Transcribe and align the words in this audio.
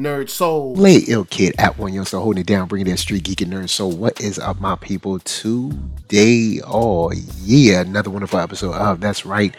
Nerd 0.00 0.30
Soul. 0.30 0.74
Play 0.74 1.02
Ill 1.08 1.26
Kid 1.26 1.54
at 1.58 1.78
One 1.78 1.92
Yo, 1.92 2.04
so 2.04 2.20
holding 2.20 2.40
it 2.40 2.46
down, 2.46 2.68
bringing 2.68 2.90
that 2.90 2.96
street 2.96 3.24
geek 3.24 3.42
and 3.42 3.52
nerd. 3.52 3.68
So, 3.68 3.86
what 3.86 4.20
is 4.20 4.38
up, 4.38 4.58
my 4.58 4.76
people? 4.76 5.18
Today, 5.20 6.60
oh 6.66 7.12
yeah, 7.42 7.82
another 7.82 8.08
wonderful 8.08 8.40
episode 8.40 8.74
of 8.74 9.00
That's 9.00 9.26
Right 9.26 9.54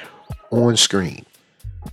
on 0.49 0.75
Screen. 0.77 1.25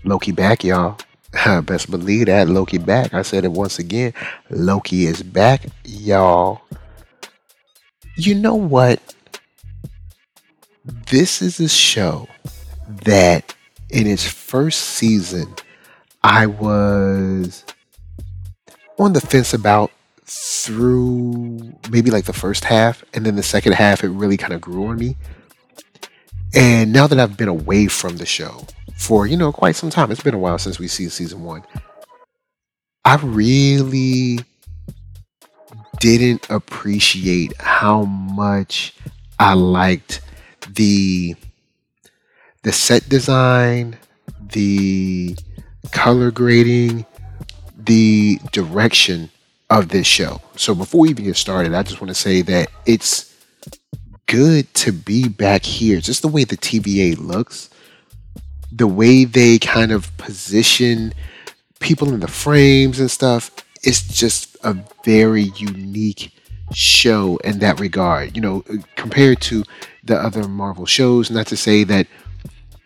Loki 0.05 0.33
back, 0.33 0.65
y'all. 0.65 0.99
Best 1.63 1.91
believe 1.91 2.27
that 2.27 2.49
Loki 2.49 2.79
back. 2.79 3.13
I 3.13 3.23
said 3.23 3.45
it 3.45 3.53
once 3.53 3.79
again. 3.79 4.15
Loki 4.49 5.05
is 5.05 5.23
back, 5.23 5.67
y'all. 5.85 6.63
You 8.17 8.35
know 8.35 8.55
what? 8.55 9.15
This 11.11 11.43
is 11.43 11.61
a 11.61 11.69
show 11.69 12.27
that 13.05 13.55
in 13.91 14.07
its 14.07 14.27
first 14.27 14.81
season, 14.81 15.55
I 16.23 16.47
was 16.47 17.65
on 18.99 19.13
the 19.13 19.21
fence 19.21 19.55
about 19.55 19.91
through 20.25 21.73
maybe 21.91 22.11
like 22.11 22.25
the 22.25 22.33
first 22.33 22.65
half, 22.65 23.05
and 23.15 23.25
then 23.25 23.37
the 23.37 23.43
second 23.43 23.73
half, 23.73 24.05
it 24.05 24.09
really 24.09 24.37
kind 24.37 24.53
of 24.53 24.61
grew 24.61 24.87
on 24.87 24.99
me. 24.99 25.17
And 26.55 26.93
now 26.93 27.07
that 27.07 27.19
I've 27.19 27.37
been 27.37 27.49
away 27.49 27.87
from 27.87 28.17
the 28.17 28.27
show 28.27 28.67
for, 28.97 29.27
you 29.27 29.37
know, 29.37 29.53
quite 29.53 29.77
some 29.77 29.91
time, 29.91 30.11
it's 30.11 30.23
been 30.23 30.35
a 30.35 30.39
while 30.39 30.59
since 30.59 30.79
we 30.79 30.89
see 30.89 31.09
season 31.09 31.45
one, 31.45 31.63
I 33.05 33.17
really 33.17 34.41
didn't 36.01 36.49
appreciate 36.51 37.57
how 37.61 38.03
much 38.05 38.95
I 39.39 39.55
liked 39.55 40.21
the 40.69 41.35
the 42.65 42.73
set 42.73 43.09
design, 43.09 43.97
the 44.53 45.37
color 45.93 46.31
grading, 46.31 47.07
the 47.89 48.39
direction 48.53 49.31
of 49.71 49.89
this 49.89 50.07
show. 50.07 50.41
So 50.57 50.75
before 50.75 51.01
we 51.01 51.11
even 51.11 51.25
get 51.25 51.37
started, 51.37 51.75
I 51.75 51.83
just 51.83 52.01
want 52.01 52.09
to 52.09 52.15
say 52.15 52.43
that 52.43 52.71
it's 52.87 53.35
good 54.27 54.73
to 54.75 54.93
be 54.93 55.29
back 55.29 55.65
here. 55.65 56.01
Just 56.01 56.23
the 56.23 56.29
way 56.29 56.45
the 56.45 56.57
TVA 56.57 57.19
looks, 57.19 57.71
the 58.71 58.87
way 58.87 59.25
they 59.25 59.59
kind 59.59 59.91
of 59.91 60.15
position 60.19 61.15
people 61.81 62.13
in 62.13 62.21
the 62.21 62.29
frames 62.29 63.01
and 63.01 63.11
stuff, 63.11 63.51
it's 63.83 64.07
just 64.15 64.57
a 64.65 64.77
very 65.05 65.51
unique 65.57 66.33
show 66.75 67.39
in 67.39 67.59
that 67.61 67.81
regard. 67.81 68.37
You 68.37 68.43
know, 68.43 68.65
compared 68.97 69.41
to 69.43 69.65
the 70.05 70.17
other 70.17 70.47
Marvel 70.47 70.85
shows, 70.85 71.31
not 71.31 71.47
to 71.47 71.57
say 71.57 71.85
that 71.85 72.07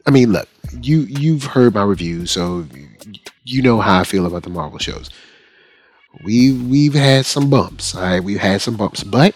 I 0.07 0.11
mean, 0.11 0.33
look, 0.33 0.49
you 0.81 1.01
you've 1.01 1.45
heard 1.45 1.75
my 1.75 1.83
reviews, 1.83 2.31
so 2.31 2.67
you 3.45 3.63
know 3.63 3.81
how 3.81 4.01
I 4.01 4.05
feel 4.05 4.27
about 4.27 4.43
the 4.43 4.51
Marvel 4.51 4.79
shows. 4.79 5.11
We 6.25 6.53
we've 6.53 6.95
had 6.95 7.27
some 7.27 7.49
bumps, 7.49 7.95
all 7.95 8.03
right. 8.03 8.23
We've 8.23 8.39
had 8.39 8.61
some 8.61 8.77
bumps, 8.77 9.03
but 9.03 9.35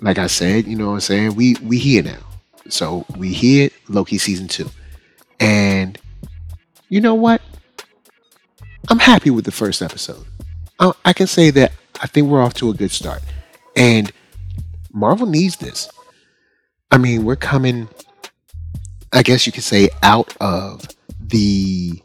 like 0.00 0.18
I 0.18 0.26
said, 0.28 0.66
you 0.66 0.76
know 0.76 0.88
what 0.88 0.94
I'm 0.94 1.00
saying. 1.00 1.34
We 1.34 1.56
we 1.62 1.78
here 1.78 2.02
now, 2.02 2.24
so 2.68 3.04
we 3.16 3.32
here 3.32 3.70
Loki 3.88 4.18
season 4.18 4.46
two, 4.48 4.70
and 5.40 5.98
you 6.88 7.00
know 7.00 7.14
what? 7.14 7.42
I'm 8.88 9.00
happy 9.00 9.30
with 9.30 9.44
the 9.44 9.52
first 9.52 9.82
episode. 9.82 10.24
I, 10.78 10.92
I 11.04 11.12
can 11.12 11.26
say 11.26 11.50
that 11.50 11.72
I 12.00 12.06
think 12.06 12.28
we're 12.28 12.42
off 12.42 12.54
to 12.54 12.70
a 12.70 12.74
good 12.74 12.92
start, 12.92 13.22
and 13.74 14.12
Marvel 14.92 15.26
needs 15.26 15.56
this. 15.56 15.90
I 16.90 16.98
mean, 16.98 17.24
we're 17.24 17.36
coming. 17.36 17.88
I 19.12 19.22
guess 19.22 19.44
you 19.46 19.52
could 19.52 19.64
say 19.64 19.88
out 20.02 20.36
of 20.40 20.86
the 21.20 22.00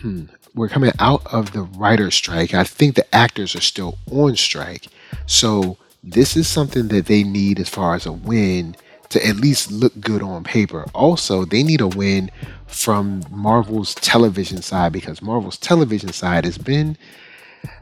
hmm, 0.00 0.24
we're 0.54 0.68
coming 0.68 0.92
out 0.98 1.26
of 1.32 1.52
the 1.52 1.62
writer's 1.62 2.14
strike. 2.14 2.54
I 2.54 2.64
think 2.64 2.94
the 2.94 3.14
actors 3.14 3.54
are 3.54 3.60
still 3.60 3.98
on 4.10 4.36
strike. 4.36 4.86
So 5.26 5.78
this 6.02 6.36
is 6.36 6.46
something 6.48 6.88
that 6.88 7.06
they 7.06 7.22
need 7.24 7.58
as 7.58 7.68
far 7.68 7.94
as 7.94 8.06
a 8.06 8.12
win 8.12 8.76
to 9.10 9.26
at 9.26 9.36
least 9.36 9.70
look 9.70 9.98
good 10.00 10.22
on 10.22 10.44
paper. 10.44 10.86
Also, 10.94 11.44
they 11.44 11.62
need 11.62 11.80
a 11.80 11.88
win 11.88 12.30
from 12.66 13.22
Marvel's 13.30 13.94
television 13.94 14.62
side 14.62 14.92
because 14.92 15.22
Marvel's 15.22 15.56
television 15.56 16.12
side 16.12 16.44
has 16.44 16.58
been, 16.58 16.96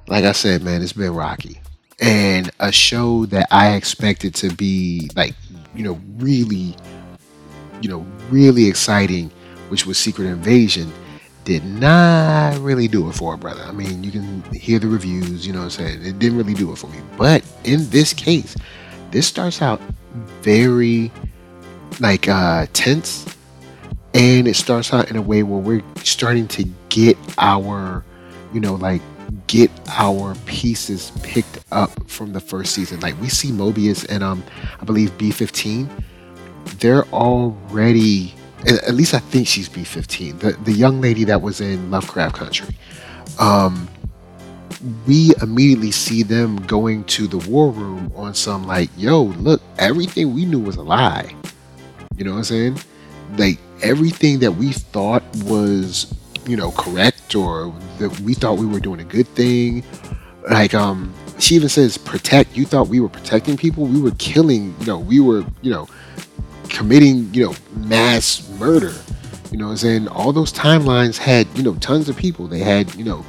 like 0.07 0.25
I 0.25 0.33
said, 0.33 0.63
man, 0.63 0.83
it's 0.83 0.93
been 0.93 1.15
rocky. 1.15 1.61
And 2.01 2.51
a 2.61 2.73
show 2.73 3.27
that 3.27 3.49
I 3.51 3.75
expected 3.75 4.35
to 4.37 4.51
be 4.51 5.11
like, 5.17 5.35
you 5.75 5.85
know, 5.85 6.01
really, 6.17 6.75
you 7.81 7.89
know, 7.89 8.07
really 8.29 8.67
exciting, 8.67 9.31
which 9.69 9.87
was 9.87 9.99
Secret 9.99 10.27
Invasion, 10.27 10.93
did 11.45 11.65
not 11.65 12.59
really 12.59 12.89
do 12.89 13.09
it 13.09 13.15
for 13.15 13.35
a 13.35 13.39
brother. 13.39 13.63
I 13.63 13.73
mean, 13.73 14.05
you 14.05 14.11
can 14.11 14.43
hear 14.53 14.79
the 14.79 14.89
reviews, 14.89 15.47
you 15.47 15.53
know 15.53 15.61
what 15.61 15.65
I'm 15.65 15.71
saying? 15.71 16.05
It 16.05 16.19
didn't 16.19 16.39
really 16.39 16.55
do 16.55 16.73
it 16.73 16.77
for 16.77 16.87
me. 16.89 16.99
But 17.17 17.45
in 17.65 17.89
this 17.91 18.13
case, 18.13 18.57
this 19.11 19.27
starts 19.27 19.61
out 19.61 19.81
very 20.43 21.11
like 22.01 22.29
uh 22.29 22.67
tense 22.73 23.27
and 24.15 24.47
it 24.47 24.55
starts 24.55 24.93
out 24.93 25.11
in 25.11 25.17
a 25.17 25.23
way 25.23 25.43
where 25.43 25.61
we're 25.61 25.83
starting 26.05 26.47
to 26.49 26.65
get 26.89 27.17
our, 27.39 28.05
you 28.53 28.61
know, 28.61 28.75
like 28.75 29.01
get 29.47 29.71
our 29.89 30.35
pieces 30.47 31.13
picked 31.23 31.59
up 31.73 31.91
from 32.09 32.33
the 32.33 32.41
first 32.41 32.75
season. 32.75 33.01
Like 33.01 33.19
we 33.21 33.29
see 33.29 33.51
Mobius 33.51 34.07
and 34.09 34.23
um 34.23 34.43
I 34.81 34.85
believe 34.85 35.17
B15, 35.19 35.89
they're 36.79 37.05
already 37.07 38.35
at 38.67 38.95
least 38.95 39.15
I 39.15 39.19
think 39.19 39.49
she's 39.49 39.69
B15, 39.69 40.39
the, 40.41 40.53
the 40.65 40.73
young 40.73 41.01
lady 41.01 41.25
that 41.25 41.43
was 41.43 41.61
in 41.61 41.91
Lovecraft 41.91 42.37
Country. 42.37 42.75
Um, 43.39 43.89
we 45.07 45.33
immediately 45.41 45.91
see 45.91 46.23
them 46.23 46.57
going 46.67 47.05
to 47.05 47.27
the 47.27 47.39
war 47.49 47.71
room 47.71 48.13
on 48.17 48.35
some 48.35 48.67
like, 48.67 48.91
yo, 48.97 49.23
look, 49.23 49.61
everything 49.79 50.35
we 50.35 50.45
knew 50.45 50.61
was 50.61 50.77
a 50.77 50.83
lie. 50.83 51.35
You 52.17 52.25
know 52.25 52.33
what 52.33 52.39
I'm 52.39 52.45
saying? 52.45 52.79
Like 53.37 53.59
everything 53.83 54.41
that 54.41 54.53
we 54.53 54.73
thought 54.73 55.23
was, 55.45 56.13
you 56.47 56.57
know, 56.57 56.73
correct 56.73 57.35
or 57.35 57.73
that 57.99 58.19
we 58.21 58.35
thought 58.35 58.59
we 58.59 58.67
were 58.67 58.81
doing 58.81 59.01
a 59.01 59.05
good 59.05 59.29
thing. 59.29 59.85
Like, 60.51 60.75
um, 60.75 61.15
she 61.39 61.55
even 61.55 61.69
says 61.69 61.97
protect. 61.97 62.57
You 62.57 62.67
thought 62.67 62.89
we 62.89 63.01
were 63.01 63.09
protecting 63.09 63.57
people. 63.57 63.87
We 63.87 64.01
were 64.01 64.13
killing, 64.19 64.75
you 64.81 64.87
know, 64.87 64.99
we 64.99 65.21
were, 65.21 65.45
you 65.63 65.71
know, 65.71 65.89
committing, 66.73 67.33
you 67.33 67.45
know, 67.45 67.55
mass 67.77 68.49
murder. 68.59 68.93
You 69.53 69.59
know, 69.59 69.77
and 69.85 70.09
all 70.09 70.33
those 70.33 70.53
timelines 70.53 71.19
had, 71.19 71.47
you 71.55 71.63
know, 71.63 71.75
tons 71.75 72.09
of 72.09 72.17
people. 72.17 72.49
They 72.49 72.61
had, 72.61 72.95
you 72.95 73.05
know, 73.05 73.25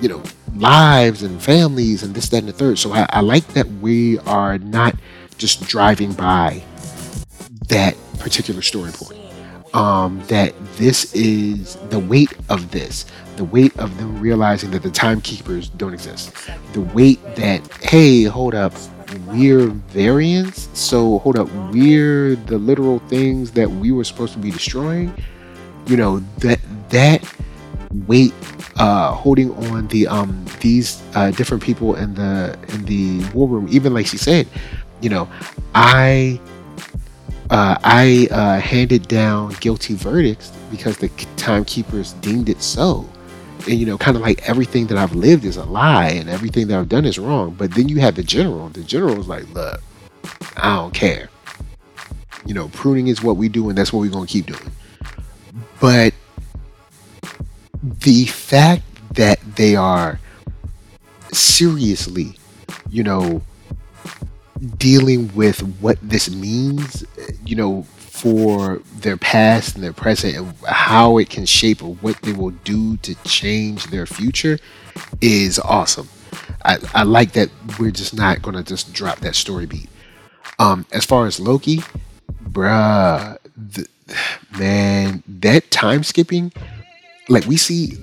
you 0.00 0.08
know, 0.08 0.22
lives 0.56 1.22
and 1.22 1.40
families 1.40 2.02
and 2.02 2.14
this, 2.14 2.28
that, 2.30 2.38
and 2.38 2.48
the 2.48 2.52
third. 2.52 2.78
So 2.78 2.92
I, 2.92 3.06
I 3.10 3.20
like 3.20 3.46
that 3.54 3.66
we 3.80 4.18
are 4.20 4.58
not 4.58 4.96
just 5.38 5.66
driving 5.66 6.12
by 6.12 6.62
that 7.68 7.96
particular 8.18 8.62
story 8.62 8.90
point. 8.92 9.20
Um, 9.74 10.22
that 10.28 10.54
this 10.76 11.12
is 11.14 11.74
the 11.90 11.98
weight 11.98 12.32
of 12.48 12.70
this, 12.70 13.06
the 13.36 13.44
weight 13.44 13.76
of 13.76 13.96
them 13.98 14.20
realizing 14.20 14.70
that 14.70 14.84
the 14.84 14.90
timekeepers 14.90 15.68
don't 15.68 15.92
exist, 15.92 16.32
the 16.74 16.80
weight 16.80 17.20
that 17.34 17.66
hey, 17.82 18.22
hold 18.22 18.54
up, 18.54 18.72
we're 19.28 19.66
variants. 19.66 20.68
So 20.78 21.18
hold 21.18 21.38
up, 21.38 21.48
we're 21.72 22.36
the 22.36 22.58
literal 22.58 22.98
things 23.08 23.52
that 23.52 23.70
we 23.70 23.92
were 23.92 24.04
supposed 24.04 24.32
to 24.34 24.38
be 24.38 24.50
destroying. 24.50 25.12
You 25.86 25.96
know 25.96 26.18
that 26.38 26.60
that 26.90 27.34
weight 28.06 28.32
uh, 28.76 29.12
holding 29.12 29.52
on 29.70 29.86
the 29.88 30.06
um 30.06 30.44
these 30.60 31.02
uh, 31.14 31.30
different 31.32 31.62
people 31.62 31.94
in 31.96 32.14
the 32.14 32.58
in 32.68 32.84
the 32.84 33.24
war 33.32 33.48
room. 33.48 33.68
Even 33.70 33.94
like 33.94 34.06
she 34.06 34.18
said, 34.18 34.46
you 35.00 35.10
know, 35.10 35.28
I 35.74 36.40
uh, 37.50 37.76
I 37.84 38.28
uh, 38.30 38.60
handed 38.60 39.06
down 39.08 39.54
guilty 39.60 39.94
verdicts 39.94 40.52
because 40.70 40.96
the 40.98 41.08
timekeepers 41.36 42.14
deemed 42.14 42.48
it 42.48 42.62
so 42.62 43.08
and 43.66 43.78
you 43.78 43.86
know, 43.86 43.98
kind 43.98 44.16
of 44.16 44.22
like 44.22 44.48
everything 44.48 44.86
that 44.88 44.98
I've 44.98 45.14
lived 45.14 45.44
is 45.44 45.56
a 45.56 45.64
lie 45.64 46.08
and 46.08 46.28
everything 46.28 46.68
that 46.68 46.78
I've 46.78 46.88
done 46.88 47.04
is 47.04 47.18
wrong. 47.18 47.54
But 47.54 47.74
then 47.74 47.88
you 47.88 48.00
have 48.00 48.14
the 48.14 48.22
general. 48.22 48.68
The 48.68 48.82
general 48.82 49.18
is 49.18 49.28
like, 49.28 49.48
look, 49.50 49.80
I 50.56 50.76
don't 50.76 50.94
care. 50.94 51.28
You 52.46 52.54
know, 52.54 52.68
pruning 52.68 53.08
is 53.08 53.22
what 53.22 53.36
we 53.36 53.48
do, 53.48 53.68
and 53.68 53.78
that's 53.78 53.92
what 53.92 54.00
we're 54.00 54.10
gonna 54.10 54.26
keep 54.26 54.46
doing. 54.46 54.70
But 55.80 56.12
the 57.82 58.26
fact 58.26 58.82
that 59.14 59.38
they 59.56 59.76
are 59.76 60.18
seriously, 61.32 62.34
you 62.90 63.02
know, 63.02 63.42
dealing 64.78 65.34
with 65.34 65.60
what 65.80 65.98
this 66.02 66.30
means, 66.30 67.04
you 67.44 67.56
know, 67.56 67.86
for 68.14 68.80
their 69.00 69.16
past 69.16 69.74
and 69.74 69.82
their 69.84 69.92
present 69.92 70.36
and 70.36 70.54
how 70.68 71.18
it 71.18 71.28
can 71.28 71.44
shape 71.44 71.82
what 71.82 72.16
they 72.22 72.32
will 72.32 72.52
do 72.62 72.96
to 72.98 73.14
change 73.24 73.86
their 73.86 74.06
future 74.06 74.58
is 75.20 75.58
awesome. 75.58 76.08
I, 76.64 76.78
I 76.94 77.02
like 77.02 77.32
that 77.32 77.50
we're 77.78 77.90
just 77.90 78.14
not 78.14 78.40
gonna 78.40 78.62
just 78.62 78.92
drop 78.94 79.18
that 79.18 79.34
story 79.34 79.66
beat. 79.66 79.88
Um, 80.60 80.86
as 80.92 81.04
far 81.04 81.26
as 81.26 81.40
Loki, 81.40 81.78
bruh, 82.44 83.36
the, 83.56 83.88
man, 84.58 85.24
that 85.26 85.70
time 85.72 86.04
skipping, 86.04 86.52
like 87.28 87.46
we 87.46 87.56
see, 87.56 87.94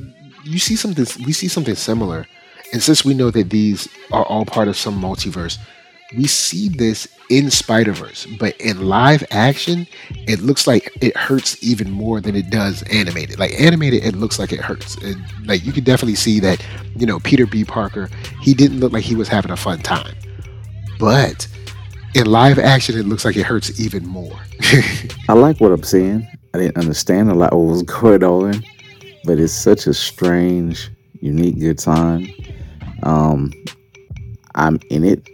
you 0.43 0.59
see 0.59 0.75
something, 0.75 1.05
we 1.25 1.31
see 1.31 1.47
something 1.47 1.75
similar 1.75 2.27
And 2.73 2.83
since 2.83 3.05
we 3.05 3.13
know 3.13 3.31
that 3.31 3.49
these 3.49 3.87
are 4.11 4.25
all 4.25 4.45
part 4.45 4.67
of 4.67 4.77
some 4.77 5.01
multiverse, 5.01 5.57
we 6.15 6.27
see 6.27 6.69
this 6.69 7.07
in 7.29 7.49
Spider 7.49 7.93
Verse, 7.93 8.27
but 8.39 8.59
in 8.59 8.87
live 8.87 9.23
action, 9.31 9.87
it 10.27 10.41
looks 10.41 10.67
like 10.67 10.91
it 11.01 11.15
hurts 11.15 11.61
even 11.63 11.89
more 11.89 12.19
than 12.19 12.35
it 12.35 12.49
does 12.49 12.83
animated. 12.83 13.39
Like 13.39 13.57
animated, 13.59 14.03
it 14.03 14.15
looks 14.15 14.37
like 14.37 14.51
it 14.51 14.59
hurts. 14.59 14.95
And 14.97 15.23
like 15.45 15.65
you 15.65 15.71
can 15.71 15.83
definitely 15.83 16.15
see 16.15 16.39
that, 16.41 16.63
you 16.97 17.05
know, 17.05 17.19
Peter 17.19 17.45
B. 17.45 17.63
Parker, 17.63 18.09
he 18.41 18.53
didn't 18.53 18.79
look 18.79 18.91
like 18.91 19.03
he 19.03 19.15
was 19.15 19.29
having 19.29 19.51
a 19.51 19.57
fun 19.57 19.79
time. 19.79 20.15
But 20.99 21.47
in 22.13 22.25
live 22.25 22.59
action, 22.59 22.97
it 22.97 23.05
looks 23.05 23.23
like 23.23 23.37
it 23.37 23.43
hurts 23.43 23.79
even 23.79 24.05
more. 24.05 24.37
I 25.29 25.33
like 25.33 25.61
what 25.61 25.71
I'm 25.71 25.83
seeing. 25.83 26.27
I 26.53 26.57
didn't 26.57 26.77
understand 26.77 27.31
a 27.31 27.33
lot 27.33 27.53
what 27.53 27.61
was 27.61 27.83
going 27.83 28.23
on, 28.23 28.63
but 29.23 29.39
it's 29.39 29.53
such 29.53 29.87
a 29.87 29.93
strange, 29.93 30.89
unique, 31.21 31.59
good 31.59 31.79
time. 31.79 32.27
Um, 33.03 33.53
I'm 34.55 34.77
in 34.89 35.05
it 35.05 35.25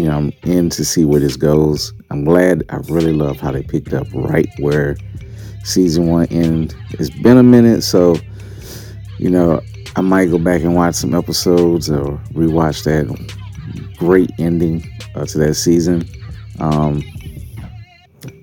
you 0.00 0.06
know, 0.06 0.16
I'm 0.16 0.32
in 0.44 0.70
to 0.70 0.82
see 0.82 1.04
where 1.04 1.20
this 1.20 1.36
goes. 1.36 1.92
I'm 2.10 2.24
glad. 2.24 2.64
I 2.70 2.76
really 2.88 3.12
love 3.12 3.38
how 3.38 3.52
they 3.52 3.62
picked 3.62 3.92
up 3.92 4.06
right 4.14 4.48
where 4.58 4.96
season 5.62 6.06
one 6.06 6.26
ended. 6.30 6.74
It's 6.92 7.10
been 7.10 7.36
a 7.36 7.42
minute, 7.42 7.82
so 7.82 8.16
you 9.18 9.28
know, 9.28 9.60
I 9.96 10.00
might 10.00 10.30
go 10.30 10.38
back 10.38 10.62
and 10.62 10.74
watch 10.74 10.94
some 10.94 11.14
episodes 11.14 11.90
or 11.90 12.16
rewatch 12.32 12.84
that 12.84 13.94
great 13.98 14.30
ending 14.38 14.90
uh, 15.14 15.26
to 15.26 15.38
that 15.40 15.52
season. 15.56 16.08
Um, 16.60 17.02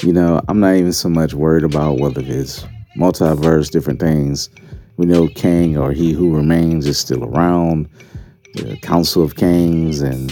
you 0.03 0.13
know, 0.13 0.39
I'm 0.48 0.60
not 0.60 0.75
even 0.75 0.94
so 0.94 1.10
much 1.10 1.33
worried 1.33 1.63
about 1.63 2.00
whether 2.00 2.21
it's 2.24 2.68
multiverse, 2.95 3.71
different 3.71 4.00
things. 4.00 4.51
We 4.98 5.07
know 5.07 5.27
Kang 5.30 5.75
or 5.75 5.92
He 5.92 6.12
Who 6.12 6.36
Remains 6.36 6.86
is 6.86 7.00
still 7.00 7.24
around. 7.24 7.89
The 8.53 8.77
Council 8.77 9.24
of 9.24 9.33
Kangs 9.33 10.03
and 10.03 10.31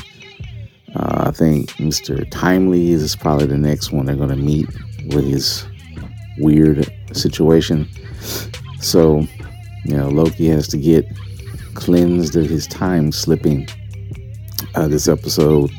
uh, 0.95 1.25
I 1.27 1.31
think 1.31 1.71
Mr. 1.71 2.29
Timely 2.31 2.91
is 2.91 3.15
probably 3.15 3.47
the 3.47 3.57
next 3.57 3.91
one 3.91 4.05
they're 4.05 4.15
going 4.15 4.29
to 4.29 4.35
meet 4.35 4.67
with 5.07 5.25
his 5.25 5.65
weird 6.37 6.89
situation. 7.11 7.87
So, 8.79 9.27
you 9.83 9.97
know, 9.97 10.07
Loki 10.07 10.47
has 10.47 10.67
to 10.69 10.77
get 10.77 11.05
cleansed 11.73 12.35
of 12.37 12.45
his 12.45 12.65
time 12.67 13.11
slipping 13.11 13.67
uh, 14.75 14.87
this 14.87 15.09
episode. 15.09 15.69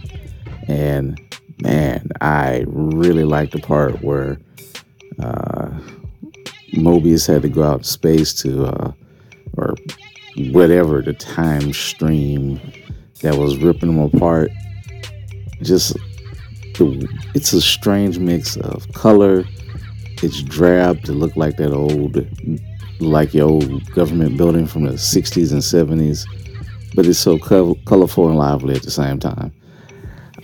And 0.68 1.18
man, 1.62 2.10
I 2.20 2.64
really 2.66 3.24
like 3.24 3.52
the 3.52 3.60
part 3.60 4.02
where 4.02 4.38
uh, 5.18 5.70
Mobius 6.74 7.26
had 7.26 7.42
to 7.42 7.48
go 7.48 7.62
out 7.62 7.78
in 7.78 7.84
space 7.84 8.34
to, 8.42 8.66
uh, 8.66 8.92
or 9.56 9.76
whatever, 10.50 11.00
the 11.00 11.14
time 11.14 11.72
stream 11.72 12.60
that 13.22 13.36
was 13.36 13.56
ripping 13.56 13.88
him 13.88 13.98
apart 13.98 14.50
just 15.62 15.97
it's 17.35 17.53
a 17.53 17.61
strange 17.61 18.19
mix 18.19 18.56
of 18.56 18.91
color. 18.93 19.44
It's 20.23 20.43
drab 20.43 21.03
to 21.05 21.12
look 21.12 21.37
like 21.37 21.56
that 21.56 21.73
old, 21.73 22.26
like 23.00 23.35
your 23.35 23.49
old 23.49 23.91
government 23.93 24.37
building 24.37 24.67
from 24.67 24.85
the 24.85 24.93
60s 24.93 25.53
and 25.53 25.61
70s, 25.61 26.26
but 26.94 27.06
it's 27.06 27.19
so 27.19 27.38
co- 27.38 27.76
colorful 27.85 28.29
and 28.29 28.38
lively 28.38 28.75
at 28.75 28.82
the 28.82 28.91
same 28.91 29.19
time. 29.19 29.53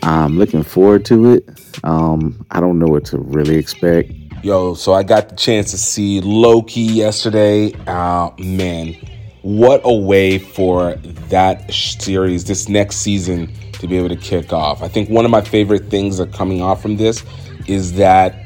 I'm 0.02 0.38
looking 0.38 0.62
forward 0.62 1.04
to 1.06 1.32
it. 1.32 1.48
Um, 1.84 2.44
I 2.50 2.60
don't 2.60 2.78
know 2.78 2.86
what 2.86 3.04
to 3.06 3.18
really 3.18 3.56
expect. 3.56 4.12
Yo, 4.42 4.74
so 4.74 4.92
I 4.92 5.04
got 5.04 5.28
the 5.28 5.36
chance 5.36 5.70
to 5.70 5.78
see 5.78 6.20
Loki 6.20 6.80
yesterday. 6.80 7.72
Uh, 7.86 8.30
man, 8.38 8.94
what 9.42 9.80
a 9.84 9.94
way 9.94 10.38
for 10.38 10.94
that 11.28 11.72
series, 11.72 12.44
this 12.44 12.68
next 12.68 12.96
season 12.96 13.52
to 13.82 13.88
be 13.88 13.98
able 13.98 14.08
to 14.08 14.16
kick 14.16 14.52
off. 14.52 14.82
I 14.82 14.88
think 14.88 15.10
one 15.10 15.24
of 15.24 15.30
my 15.30 15.42
favorite 15.42 15.90
things 15.90 16.16
that 16.18 16.32
coming 16.32 16.62
off 16.62 16.80
from 16.80 16.96
this 16.96 17.24
is 17.66 17.92
that 17.94 18.36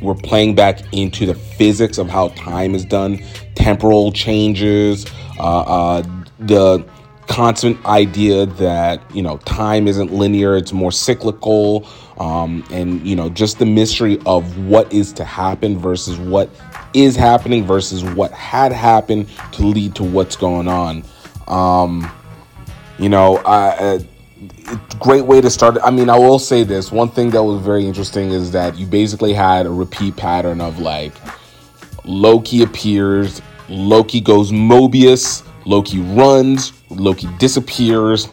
we're 0.00 0.14
playing 0.14 0.54
back 0.54 0.80
into 0.92 1.26
the 1.26 1.34
physics 1.34 1.98
of 1.98 2.08
how 2.08 2.28
time 2.28 2.74
is 2.74 2.84
done, 2.84 3.20
temporal 3.54 4.12
changes, 4.12 5.04
uh, 5.38 5.60
uh, 5.60 6.02
the 6.38 6.86
constant 7.26 7.84
idea 7.84 8.46
that 8.46 9.02
you 9.14 9.22
know 9.22 9.38
time 9.38 9.88
isn't 9.88 10.12
linear; 10.12 10.56
it's 10.56 10.72
more 10.72 10.92
cyclical, 10.92 11.88
um, 12.18 12.64
and 12.70 13.04
you 13.06 13.16
know 13.16 13.28
just 13.28 13.58
the 13.58 13.66
mystery 13.66 14.18
of 14.24 14.66
what 14.66 14.92
is 14.92 15.12
to 15.14 15.24
happen 15.24 15.78
versus 15.78 16.16
what 16.18 16.48
is 16.94 17.16
happening 17.16 17.64
versus 17.64 18.04
what 18.04 18.30
had 18.30 18.70
happened 18.70 19.28
to 19.52 19.62
lead 19.62 19.96
to 19.96 20.04
what's 20.04 20.36
going 20.36 20.68
on. 20.68 21.02
Um, 21.48 22.08
you 23.00 23.08
know, 23.08 23.38
I. 23.44 24.06
Great 24.98 25.24
way 25.26 25.40
to 25.40 25.50
start. 25.50 25.76
I 25.82 25.90
mean, 25.90 26.08
I 26.08 26.18
will 26.18 26.38
say 26.38 26.64
this 26.64 26.90
one 26.90 27.08
thing 27.08 27.30
that 27.30 27.42
was 27.42 27.60
very 27.60 27.86
interesting 27.86 28.30
is 28.30 28.50
that 28.52 28.76
you 28.76 28.86
basically 28.86 29.32
had 29.32 29.66
a 29.66 29.70
repeat 29.70 30.16
pattern 30.16 30.60
of 30.60 30.78
like 30.78 31.12
Loki 32.04 32.62
appears, 32.62 33.42
Loki 33.68 34.20
goes 34.20 34.52
Mobius, 34.52 35.46
Loki 35.64 36.00
runs, 36.00 36.72
Loki 36.90 37.28
disappears, 37.38 38.28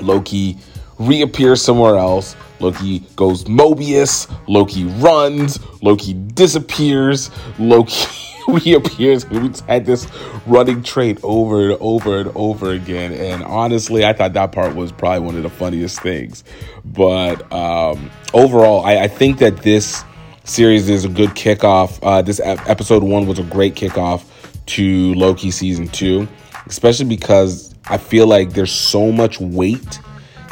Loki 0.00 0.56
reappears 0.98 1.62
somewhere 1.62 1.96
else. 1.96 2.36
Loki 2.58 3.00
goes 3.16 3.44
Mobius, 3.44 4.30
Loki 4.48 4.84
runs, 4.84 5.58
Loki 5.82 6.14
disappears, 6.14 7.30
Loki 7.58 8.06
reappears. 8.64 9.28
We 9.28 9.52
had 9.66 9.86
this 9.86 10.06
running 10.46 10.82
trait 10.82 11.18
over 11.22 11.70
and 11.70 11.78
over 11.80 12.18
and 12.18 12.32
over 12.34 12.72
again. 12.72 13.12
And 13.12 13.42
honestly, 13.42 14.04
I 14.04 14.12
thought 14.12 14.32
that 14.34 14.52
part 14.52 14.74
was 14.74 14.92
probably 14.92 15.20
one 15.20 15.36
of 15.36 15.42
the 15.42 15.50
funniest 15.50 16.00
things. 16.00 16.44
But 16.84 17.50
um, 17.52 18.10
overall, 18.32 18.84
I, 18.84 18.98
I 19.02 19.08
think 19.08 19.38
that 19.38 19.58
this 19.58 20.04
series 20.44 20.88
is 20.88 21.04
a 21.04 21.08
good 21.08 21.30
kickoff. 21.30 21.98
Uh, 22.02 22.22
this 22.22 22.40
episode 22.44 23.02
one 23.02 23.26
was 23.26 23.38
a 23.38 23.44
great 23.44 23.74
kickoff 23.74 24.24
to 24.66 25.14
Loki 25.14 25.50
season 25.50 25.88
two, 25.88 26.28
especially 26.66 27.06
because 27.06 27.74
I 27.86 27.98
feel 27.98 28.26
like 28.26 28.50
there's 28.50 28.72
so 28.72 29.12
much 29.12 29.40
weight 29.40 30.00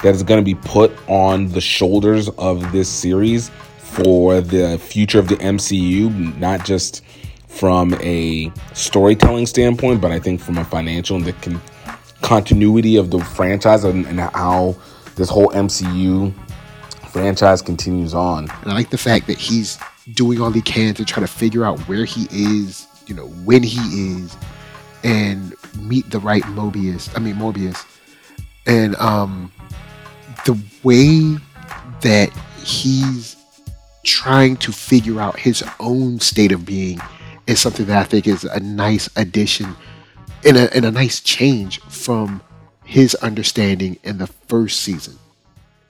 that 0.02 0.14
is 0.14 0.22
going 0.22 0.38
to 0.38 0.44
be 0.44 0.54
put 0.54 0.92
on 1.08 1.48
the 1.48 1.60
shoulders 1.60 2.28
of 2.30 2.72
this 2.72 2.88
series 2.88 3.50
for 3.78 4.40
the 4.40 4.78
future 4.78 5.18
of 5.18 5.28
the 5.28 5.36
MCU, 5.36 6.36
not 6.38 6.64
just 6.64 7.02
from 7.54 7.94
a 8.00 8.52
storytelling 8.72 9.46
standpoint, 9.46 10.00
but 10.00 10.10
I 10.10 10.18
think 10.18 10.40
from 10.40 10.58
a 10.58 10.64
financial 10.64 11.16
and 11.16 11.24
the 11.24 11.32
con- 11.34 11.60
continuity 12.20 12.96
of 12.96 13.10
the 13.10 13.20
franchise 13.20 13.84
and, 13.84 14.06
and, 14.06 14.18
how 14.20 14.74
this 15.14 15.28
whole 15.28 15.48
MCU 15.50 16.34
franchise 17.10 17.62
continues 17.62 18.12
on. 18.14 18.50
And 18.62 18.72
I 18.72 18.74
like 18.74 18.90
the 18.90 18.98
fact 18.98 19.26
that 19.28 19.38
he's 19.38 19.78
doing 20.14 20.40
all 20.40 20.50
he 20.50 20.62
can 20.62 20.94
to 20.94 21.04
try 21.04 21.20
to 21.20 21.28
figure 21.28 21.64
out 21.64 21.78
where 21.80 22.04
he 22.04 22.26
is, 22.30 22.86
you 23.06 23.14
know, 23.14 23.26
when 23.44 23.62
he 23.62 23.78
is, 24.16 24.36
and 25.04 25.54
meet 25.78 26.10
the 26.10 26.18
right 26.18 26.42
Mobius. 26.44 27.14
I 27.16 27.20
mean 27.20 27.36
Morbius, 27.36 27.84
and 28.66 28.96
um, 28.96 29.52
the 30.44 30.58
way 30.82 31.36
that 32.00 32.30
he's 32.64 33.36
trying 34.02 34.56
to 34.56 34.72
figure 34.72 35.20
out 35.20 35.38
his 35.38 35.64
own 35.80 36.20
state 36.20 36.52
of 36.52 36.66
being 36.66 37.00
is 37.46 37.60
something 37.60 37.86
that 37.86 37.98
I 37.98 38.04
think 38.04 38.26
is 38.26 38.44
a 38.44 38.60
nice 38.60 39.08
addition 39.16 39.76
and 40.44 40.56
a, 40.56 40.74
and 40.74 40.84
a 40.84 40.90
nice 40.90 41.20
change 41.20 41.80
from 41.80 42.42
his 42.84 43.14
understanding 43.16 43.98
in 44.02 44.18
the 44.18 44.26
first 44.26 44.80
season. 44.80 45.18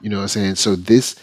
You 0.01 0.11
know 0.11 0.19
what 0.19 0.23
I'm 0.23 0.29
saying? 0.29 0.55
So 0.57 0.77
this, 0.77 1.17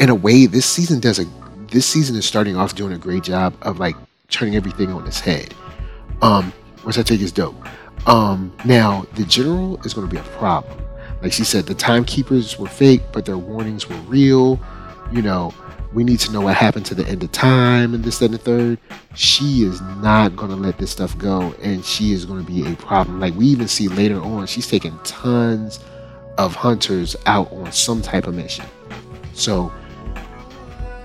in 0.00 0.10
a 0.10 0.14
way, 0.14 0.46
this 0.46 0.66
season 0.66 1.00
does 1.00 1.18
a 1.18 1.26
this 1.70 1.86
season 1.86 2.14
is 2.14 2.24
starting 2.24 2.56
off 2.56 2.76
doing 2.76 2.92
a 2.92 2.98
great 2.98 3.24
job 3.24 3.56
of 3.62 3.80
like 3.80 3.96
turning 4.28 4.54
everything 4.54 4.92
on 4.92 5.04
its 5.06 5.18
head. 5.18 5.52
Um, 6.22 6.52
which 6.86 6.98
I 6.98 7.02
think 7.02 7.20
is 7.20 7.32
dope. 7.32 7.56
Um, 8.06 8.56
now 8.64 9.06
the 9.16 9.24
general 9.24 9.80
is 9.82 9.92
going 9.92 10.08
to 10.08 10.14
be 10.14 10.20
a 10.20 10.24
problem. 10.38 10.80
Like 11.20 11.32
she 11.32 11.42
said, 11.42 11.66
the 11.66 11.74
timekeepers 11.74 12.58
were 12.58 12.68
fake, 12.68 13.02
but 13.12 13.24
their 13.24 13.36
warnings 13.36 13.88
were 13.88 13.96
real. 14.02 14.60
You 15.10 15.22
know, 15.22 15.52
we 15.96 16.04
need 16.04 16.20
to 16.20 16.30
know 16.30 16.42
what 16.42 16.54
happened 16.54 16.84
to 16.84 16.94
the 16.94 17.08
end 17.08 17.24
of 17.24 17.32
time 17.32 17.94
and 17.94 18.04
this, 18.04 18.20
and 18.20 18.34
the 18.34 18.38
third. 18.38 18.78
She 19.14 19.62
is 19.62 19.80
not 19.80 20.36
going 20.36 20.50
to 20.50 20.56
let 20.56 20.76
this 20.76 20.90
stuff 20.90 21.16
go, 21.16 21.54
and 21.62 21.82
she 21.82 22.12
is 22.12 22.26
going 22.26 22.44
to 22.44 22.52
be 22.52 22.70
a 22.70 22.76
problem. 22.76 23.18
Like 23.18 23.34
we 23.34 23.46
even 23.46 23.66
see 23.66 23.88
later 23.88 24.20
on, 24.20 24.46
she's 24.46 24.68
taking 24.68 24.98
tons 25.04 25.80
of 26.36 26.54
hunters 26.54 27.16
out 27.24 27.50
on 27.50 27.72
some 27.72 28.02
type 28.02 28.26
of 28.26 28.34
mission. 28.34 28.66
So 29.32 29.72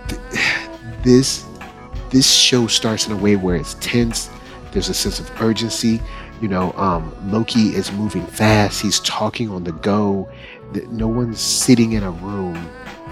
th- 0.10 0.20
this 1.04 1.46
this 2.10 2.30
show 2.30 2.68
starts 2.68 3.08
in 3.08 3.14
a 3.14 3.18
way 3.18 3.38
where 3.38 3.56
it's 3.56 3.76
tense. 3.76 4.30
There's 4.74 4.90
a 4.90 4.94
sense 4.94 5.22
of 5.22 5.42
urgency. 5.42 6.02
You 6.42 6.50
know, 6.50 6.74
um, 6.74 7.16
Loki 7.32 7.74
is 7.74 7.94
moving 7.94 8.26
fast. 8.26 8.82
He's 8.82 9.00
talking 9.00 9.50
on 9.52 9.64
the 9.64 9.72
go. 9.72 10.28
No 10.90 11.08
one's 11.08 11.40
sitting 11.40 11.94
in 11.94 12.04
a 12.04 12.12
room 12.12 12.58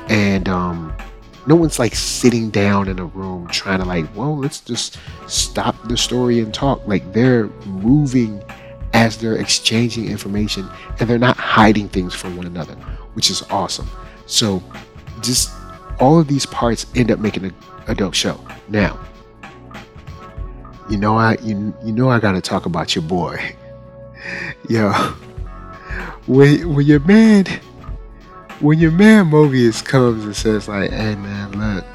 and 0.09 0.49
um, 0.49 0.93
no 1.49 1.55
one's 1.55 1.79
like 1.79 1.95
sitting 1.95 2.49
down 2.49 2.87
in 2.87 2.99
a 2.99 3.05
room 3.05 3.47
trying 3.47 3.79
to 3.79 3.85
like 3.85 4.05
well 4.15 4.37
let's 4.37 4.61
just 4.61 4.97
stop 5.27 5.75
the 5.89 5.97
story 5.97 6.39
and 6.39 6.53
talk 6.53 6.85
like 6.87 7.11
they're 7.11 7.47
moving 7.65 8.41
as 8.93 9.17
they're 9.17 9.35
exchanging 9.35 10.09
information 10.09 10.67
and 10.99 11.09
they're 11.09 11.17
not 11.17 11.37
hiding 11.37 11.87
things 11.89 12.13
from 12.13 12.35
one 12.35 12.45
another, 12.45 12.75
which 13.13 13.29
is 13.29 13.41
awesome. 13.43 13.89
So, 14.25 14.63
just 15.21 15.51
all 15.99 16.19
of 16.19 16.27
these 16.27 16.45
parts 16.45 16.85
end 16.95 17.11
up 17.11 17.19
making 17.19 17.45
a, 17.45 17.53
a 17.87 17.95
dope 17.95 18.13
show. 18.13 18.39
Now, 18.67 18.99
you 20.89 20.97
know 20.97 21.17
I 21.17 21.37
you 21.43 21.73
you 21.83 21.91
know 21.91 22.09
I 22.09 22.19
gotta 22.19 22.41
talk 22.41 22.65
about 22.65 22.95
your 22.95 23.03
boy. 23.03 23.55
Yo, 24.69 24.91
when 26.25 26.73
when 26.73 26.85
your 26.85 26.99
man 27.01 27.45
when 28.61 28.79
your 28.79 28.91
man 28.91 29.29
Mobius 29.29 29.83
comes 29.83 30.25
and 30.25 30.35
says 30.35 30.67
like, 30.67 30.91
"Hey 30.91 31.15
man, 31.15 31.51
look, 31.51 31.85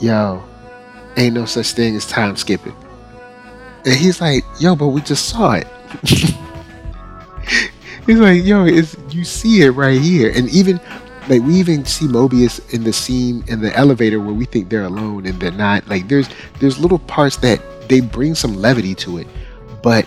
yo, 0.00 0.42
ain't 1.16 1.34
no 1.34 1.44
such 1.44 1.72
thing 1.72 1.96
as 1.96 2.06
time 2.06 2.36
skipping," 2.36 2.76
and 3.84 3.94
he's 3.94 4.20
like, 4.20 4.44
"Yo, 4.58 4.74
but 4.74 4.88
we 4.88 5.00
just 5.00 5.28
saw 5.28 5.52
it." 5.52 5.66
he's 8.06 8.18
like, 8.18 8.44
"Yo, 8.44 8.64
it's 8.64 8.96
you 9.10 9.24
see 9.24 9.62
it 9.62 9.70
right 9.70 10.00
here," 10.00 10.32
and 10.34 10.48
even 10.50 10.80
like 11.28 11.42
we 11.42 11.54
even 11.54 11.84
see 11.84 12.06
Mobius 12.06 12.72
in 12.72 12.84
the 12.84 12.92
scene 12.92 13.44
in 13.48 13.60
the 13.60 13.74
elevator 13.76 14.20
where 14.20 14.34
we 14.34 14.44
think 14.44 14.68
they're 14.68 14.84
alone 14.84 15.26
and 15.26 15.40
they're 15.40 15.50
not. 15.50 15.86
Like 15.88 16.08
there's 16.08 16.28
there's 16.60 16.78
little 16.78 16.98
parts 16.98 17.36
that 17.38 17.60
they 17.88 18.00
bring 18.00 18.34
some 18.34 18.56
levity 18.56 18.94
to 18.96 19.18
it, 19.18 19.26
but 19.82 20.06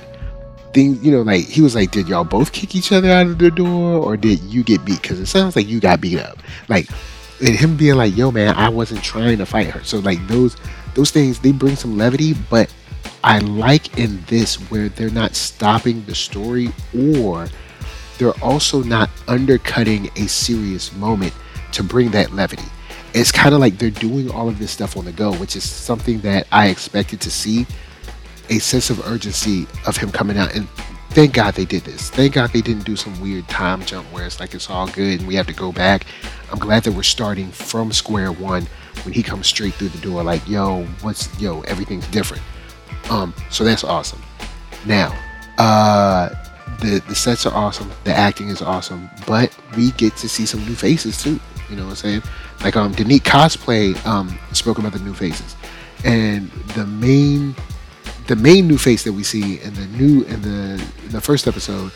things 0.73 1.03
you 1.03 1.11
know 1.11 1.21
like 1.21 1.45
he 1.45 1.61
was 1.61 1.75
like, 1.75 1.91
did 1.91 2.07
y'all 2.07 2.23
both 2.23 2.51
kick 2.51 2.75
each 2.75 2.91
other 2.91 3.09
out 3.09 3.27
of 3.27 3.37
the 3.37 3.51
door 3.51 4.03
or 4.03 4.17
did 4.17 4.39
you 4.41 4.63
get 4.63 4.85
beat? 4.85 5.01
Because 5.01 5.19
it 5.19 5.27
sounds 5.27 5.55
like 5.55 5.67
you 5.67 5.79
got 5.79 6.01
beat 6.01 6.19
up. 6.19 6.39
Like 6.67 6.89
and 7.41 7.55
him 7.55 7.77
being 7.77 7.95
like, 7.95 8.15
yo 8.15 8.31
man, 8.31 8.55
I 8.55 8.69
wasn't 8.69 9.03
trying 9.03 9.37
to 9.37 9.45
fight 9.45 9.67
her. 9.67 9.83
So 9.83 9.99
like 9.99 10.25
those 10.27 10.57
those 10.95 11.11
things 11.11 11.39
they 11.39 11.51
bring 11.51 11.75
some 11.75 11.97
levity, 11.97 12.33
but 12.49 12.73
I 13.23 13.39
like 13.39 13.97
in 13.97 14.23
this 14.27 14.55
where 14.69 14.89
they're 14.89 15.09
not 15.09 15.35
stopping 15.35 16.03
the 16.05 16.15
story 16.15 16.69
or 16.97 17.47
they're 18.17 18.37
also 18.43 18.83
not 18.83 19.09
undercutting 19.27 20.09
a 20.15 20.27
serious 20.27 20.93
moment 20.93 21.33
to 21.73 21.83
bring 21.83 22.11
that 22.11 22.33
levity. 22.33 22.65
It's 23.13 23.31
kind 23.31 23.55
of 23.55 23.61
like 23.61 23.77
they're 23.77 23.89
doing 23.89 24.29
all 24.29 24.47
of 24.47 24.59
this 24.59 24.71
stuff 24.71 24.95
on 24.95 25.05
the 25.05 25.11
go, 25.11 25.33
which 25.33 25.55
is 25.55 25.69
something 25.69 26.19
that 26.21 26.47
I 26.51 26.67
expected 26.67 27.21
to 27.21 27.31
see 27.31 27.65
a 28.49 28.59
sense 28.59 28.89
of 28.89 29.05
urgency 29.07 29.67
of 29.85 29.97
him 29.97 30.11
coming 30.11 30.37
out. 30.37 30.55
And 30.55 30.67
thank 31.11 31.33
God 31.33 31.53
they 31.55 31.65
did 31.65 31.83
this. 31.83 32.09
Thank 32.09 32.33
God 32.33 32.51
they 32.51 32.61
didn't 32.61 32.85
do 32.85 32.95
some 32.95 33.19
weird 33.21 33.47
time 33.47 33.83
jump 33.85 34.07
where 34.11 34.25
it's 34.25 34.39
like 34.39 34.53
it's 34.53 34.69
all 34.69 34.87
good 34.87 35.19
and 35.19 35.27
we 35.27 35.35
have 35.35 35.47
to 35.47 35.53
go 35.53 35.71
back. 35.71 36.05
I'm 36.51 36.59
glad 36.59 36.83
that 36.83 36.93
we're 36.93 37.03
starting 37.03 37.51
from 37.51 37.91
square 37.91 38.31
one 38.31 38.67
when 39.03 39.13
he 39.13 39.23
comes 39.23 39.47
straight 39.47 39.73
through 39.75 39.89
the 39.89 39.99
door, 39.99 40.23
like, 40.23 40.45
yo, 40.47 40.83
what's, 41.01 41.39
yo, 41.39 41.61
everything's 41.61 42.07
different. 42.07 42.43
Um, 43.09 43.33
so 43.49 43.63
that's 43.63 43.83
awesome. 43.83 44.21
Now, 44.85 45.17
uh, 45.57 46.29
the 46.79 47.01
the 47.07 47.15
sets 47.15 47.45
are 47.45 47.53
awesome, 47.53 47.91
the 48.03 48.13
acting 48.13 48.49
is 48.49 48.61
awesome, 48.61 49.09
but 49.27 49.55
we 49.75 49.91
get 49.91 50.15
to 50.17 50.29
see 50.29 50.45
some 50.45 50.63
new 50.65 50.75
faces 50.75 51.21
too. 51.21 51.39
You 51.69 51.75
know 51.75 51.83
what 51.83 51.91
I'm 51.91 51.95
saying? 51.95 52.23
Like 52.63 52.75
um, 52.75 52.93
Danique 52.93 53.21
cosplay 53.21 53.95
um 54.05 54.37
spoke 54.53 54.77
about 54.77 54.93
the 54.93 54.99
new 54.99 55.13
faces, 55.13 55.55
and 56.05 56.49
the 56.75 56.85
main 56.85 57.55
the 58.29 58.35
main 58.35 58.67
new 58.67 58.77
face 58.77 59.03
that 59.03 59.11
we 59.11 59.23
see 59.23 59.59
in 59.59 59.73
the 59.73 59.87
new 59.97 60.21
in 60.25 60.39
the 60.43 60.85
in 61.03 61.09
the 61.09 61.19
first 61.19 61.47
episode 61.47 61.91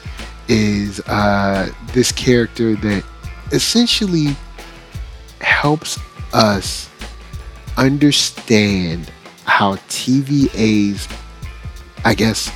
is 0.47 0.99
uh 1.01 1.69
this 1.93 2.11
character 2.11 2.75
that 2.75 3.03
essentially 3.51 4.35
helps 5.41 5.99
us 6.33 6.89
understand 7.77 9.11
how 9.45 9.75
TVA's 9.89 11.07
I 12.03 12.15
guess 12.15 12.51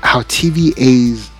how 0.00 0.22
TVA's 0.22 1.30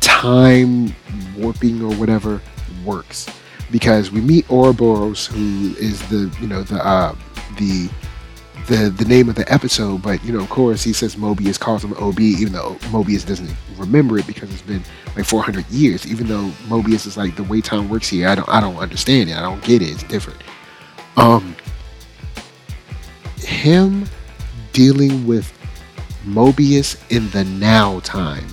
time 0.00 0.94
warping 1.36 1.82
or 1.82 1.94
whatever 1.96 2.40
works. 2.86 3.28
Because 3.70 4.10
we 4.10 4.22
meet 4.22 4.50
Ouroboros 4.50 5.26
who 5.26 5.74
is 5.78 6.00
the 6.08 6.34
you 6.40 6.46
know 6.46 6.62
the 6.62 6.82
uh, 6.82 7.14
the 7.58 7.90
the 8.66 8.90
the 8.90 9.04
name 9.04 9.28
of 9.28 9.34
the 9.34 9.52
episode 9.52 10.02
but 10.02 10.22
you 10.24 10.32
know 10.32 10.40
of 10.40 10.48
course 10.48 10.82
he 10.82 10.92
says 10.92 11.16
Mobius 11.16 11.58
calls 11.58 11.82
him 11.84 11.92
OB 11.94 12.20
even 12.20 12.52
though 12.52 12.74
Mobius 12.90 13.26
doesn't 13.26 13.50
remember 13.76 14.18
it 14.18 14.26
because 14.26 14.52
it's 14.52 14.62
been 14.62 14.82
like 15.16 15.24
400 15.24 15.68
years. 15.70 16.06
Even 16.06 16.26
though 16.26 16.50
Mobius 16.68 17.06
is 17.06 17.16
like 17.16 17.36
the 17.36 17.42
way 17.44 17.60
time 17.60 17.88
works 17.88 18.08
here 18.08 18.28
I 18.28 18.34
don't 18.34 18.48
I 18.48 18.60
don't 18.60 18.76
understand 18.76 19.30
it. 19.30 19.36
I 19.36 19.42
don't 19.42 19.62
get 19.62 19.82
it. 19.82 19.90
It's 19.90 20.02
different. 20.04 20.40
Um 21.16 21.56
him 23.38 24.06
dealing 24.72 25.26
with 25.26 25.52
Mobius 26.24 26.96
in 27.10 27.28
the 27.30 27.44
now 27.44 28.00
time 28.00 28.46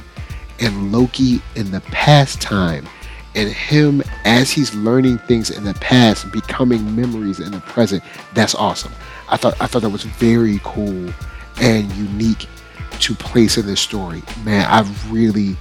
and 0.59 0.91
Loki 0.91 1.41
in 1.55 1.71
the 1.71 1.81
past 1.81 2.41
time 2.41 2.87
and 3.35 3.49
him 3.49 4.01
as 4.25 4.51
he's 4.51 4.73
learning 4.75 5.17
things 5.19 5.49
in 5.49 5.63
the 5.63 5.73
past 5.75 6.31
becoming 6.31 6.95
memories 6.95 7.39
in 7.39 7.51
the 7.51 7.59
present 7.61 8.03
that's 8.33 8.55
awesome. 8.55 8.91
I 9.29 9.37
thought 9.37 9.59
i 9.61 9.67
thought 9.67 9.81
that 9.81 9.89
was 9.89 10.03
very 10.03 10.59
cool 10.63 11.13
and 11.61 11.91
unique 11.93 12.47
to 12.99 13.15
place 13.15 13.57
in 13.57 13.65
this 13.65 13.81
story. 13.81 14.23
Man 14.43 14.65
i 14.69 14.81
really 15.09 15.55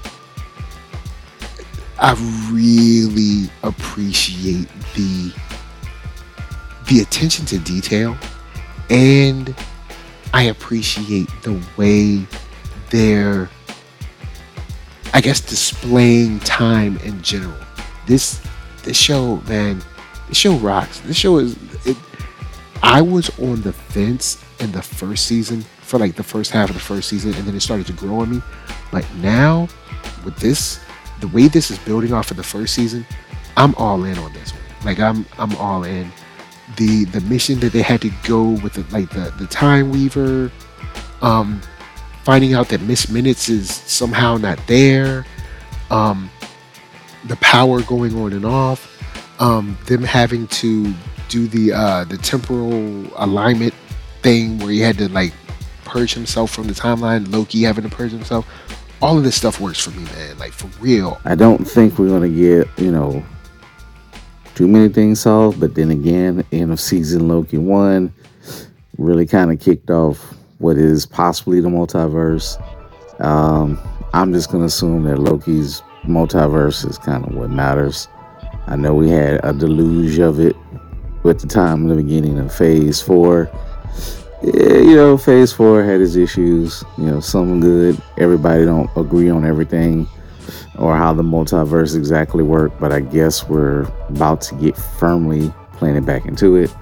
i 1.98 2.12
really 2.50 3.50
appreciate 3.62 4.68
the 4.94 5.32
the 6.86 7.00
attention 7.00 7.44
to 7.46 7.58
detail 7.58 8.16
and 8.90 9.54
I 10.32 10.42
appreciate 10.44 11.28
the 11.42 11.60
way 11.76 12.26
they're, 12.90 13.50
I 15.14 15.20
guess, 15.20 15.40
displaying 15.40 16.40
time 16.40 16.98
in 16.98 17.20
general. 17.22 17.56
This 18.06 18.40
this 18.82 18.96
show, 18.96 19.36
man, 19.48 19.82
this 20.28 20.38
show 20.38 20.56
rocks. 20.56 21.00
This 21.00 21.16
show 21.16 21.38
is. 21.38 21.56
It, 21.86 21.96
I 22.82 23.02
was 23.02 23.36
on 23.40 23.62
the 23.62 23.72
fence 23.72 24.42
in 24.60 24.72
the 24.72 24.82
first 24.82 25.26
season 25.26 25.62
for 25.80 25.98
like 25.98 26.14
the 26.14 26.22
first 26.22 26.50
half 26.50 26.68
of 26.68 26.74
the 26.74 26.80
first 26.80 27.08
season, 27.08 27.34
and 27.34 27.44
then 27.44 27.54
it 27.54 27.60
started 27.60 27.86
to 27.88 27.92
grow 27.92 28.20
on 28.20 28.30
me. 28.30 28.42
But 28.92 29.06
now, 29.16 29.68
with 30.24 30.36
this, 30.36 30.80
the 31.20 31.28
way 31.28 31.48
this 31.48 31.70
is 31.70 31.78
building 31.80 32.12
off 32.12 32.30
of 32.30 32.36
the 32.36 32.42
first 32.42 32.74
season, 32.74 33.04
I'm 33.56 33.74
all 33.74 34.04
in 34.04 34.18
on 34.18 34.32
this 34.32 34.52
one. 34.52 34.62
Like 34.84 35.00
I'm, 35.00 35.26
I'm 35.38 35.54
all 35.56 35.84
in 35.84 36.12
the 36.76 37.04
the 37.06 37.20
mission 37.22 37.58
that 37.60 37.72
they 37.72 37.82
had 37.82 38.00
to 38.02 38.10
go 38.24 38.50
with 38.50 38.74
the, 38.74 38.84
like 38.92 39.10
the 39.10 39.32
the 39.38 39.46
time 39.46 39.90
weaver 39.90 40.52
um 41.22 41.60
finding 42.28 42.52
out 42.52 42.68
that 42.68 42.82
miss 42.82 43.08
minutes 43.08 43.48
is 43.48 43.70
somehow 43.70 44.36
not 44.36 44.58
there 44.66 45.24
um 45.90 46.28
the 47.28 47.36
power 47.36 47.80
going 47.80 48.14
on 48.20 48.34
and 48.34 48.44
off 48.44 49.02
um 49.40 49.78
them 49.86 50.02
having 50.02 50.46
to 50.48 50.92
do 51.30 51.46
the 51.48 51.72
uh 51.72 52.04
the 52.04 52.18
temporal 52.18 53.06
alignment 53.16 53.72
thing 54.20 54.58
where 54.58 54.68
he 54.68 54.78
had 54.78 54.98
to 54.98 55.08
like 55.08 55.32
purge 55.86 56.12
himself 56.12 56.50
from 56.50 56.66
the 56.66 56.74
timeline 56.74 57.32
loki 57.32 57.62
having 57.62 57.82
to 57.82 57.88
purge 57.88 58.12
himself 58.12 58.46
all 59.00 59.16
of 59.16 59.24
this 59.24 59.34
stuff 59.34 59.58
works 59.58 59.82
for 59.82 59.90
me 59.92 60.04
man 60.04 60.36
like 60.36 60.52
for 60.52 60.66
real 60.82 61.18
I 61.24 61.34
don't 61.34 61.64
think 61.64 61.98
we're 61.98 62.10
gonna 62.10 62.28
get 62.28 62.68
you 62.76 62.92
know 62.92 63.24
too 64.54 64.66
many 64.66 64.88
things 64.88 65.20
solved. 65.20 65.60
But 65.60 65.76
then 65.76 65.92
again, 65.92 66.44
end 66.50 66.72
of 66.72 66.80
season 66.80 67.28
Loki 67.28 67.58
one 67.58 68.12
really 68.98 69.24
kind 69.24 69.52
of 69.52 69.60
kicked 69.60 69.88
off 69.88 70.34
what 70.58 70.76
is 70.76 71.06
possibly 71.06 71.60
the 71.60 71.68
multiverse. 71.68 72.60
Um, 73.20 73.78
I'm 74.12 74.32
just 74.32 74.50
gonna 74.50 74.64
assume 74.64 75.04
that 75.04 75.18
Loki's 75.18 75.82
multiverse 76.04 76.88
is 76.88 76.98
kind 76.98 77.24
of 77.24 77.34
what 77.34 77.50
matters. 77.50 78.08
I 78.66 78.76
know 78.76 78.94
we 78.94 79.08
had 79.08 79.40
a 79.44 79.52
deluge 79.52 80.18
of 80.18 80.40
it 80.40 80.56
with 81.22 81.40
the 81.40 81.46
time 81.46 81.82
in 81.82 81.88
the 81.88 81.96
beginning 81.96 82.38
of 82.38 82.54
Phase 82.54 83.00
Four. 83.00 83.50
Yeah, 84.42 84.78
you 84.78 84.94
know, 84.94 85.16
Phase 85.16 85.52
Four 85.52 85.82
had 85.82 86.00
its 86.00 86.14
issues. 86.14 86.84
You 86.96 87.06
know, 87.06 87.20
some 87.20 87.60
good. 87.60 88.00
Everybody 88.18 88.64
don't 88.64 88.90
agree 88.96 89.30
on 89.30 89.44
everything 89.44 90.06
or 90.78 90.96
how 90.96 91.12
the 91.12 91.22
multiverse 91.22 91.96
exactly 91.96 92.42
work, 92.42 92.72
but 92.78 92.92
I 92.92 93.00
guess 93.00 93.48
we're 93.48 93.82
about 94.08 94.40
to 94.42 94.54
get 94.54 94.76
firmly 94.76 95.52
planted 95.72 96.06
back 96.06 96.26
into 96.26 96.56
it. 96.56 96.74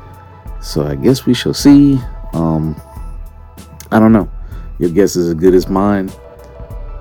So 0.61 0.87
I 0.87 0.95
guess 0.95 1.25
we 1.25 1.35
shall 1.35 1.54
see. 1.54 1.99
Um, 2.33 2.80
I 3.90 3.99
don't 3.99 4.12
know. 4.12 4.31
Your 4.78 4.90
guess 4.90 5.16
is 5.16 5.28
as 5.28 5.35
good 5.35 5.55
as 5.55 5.69
mine. 5.69 6.11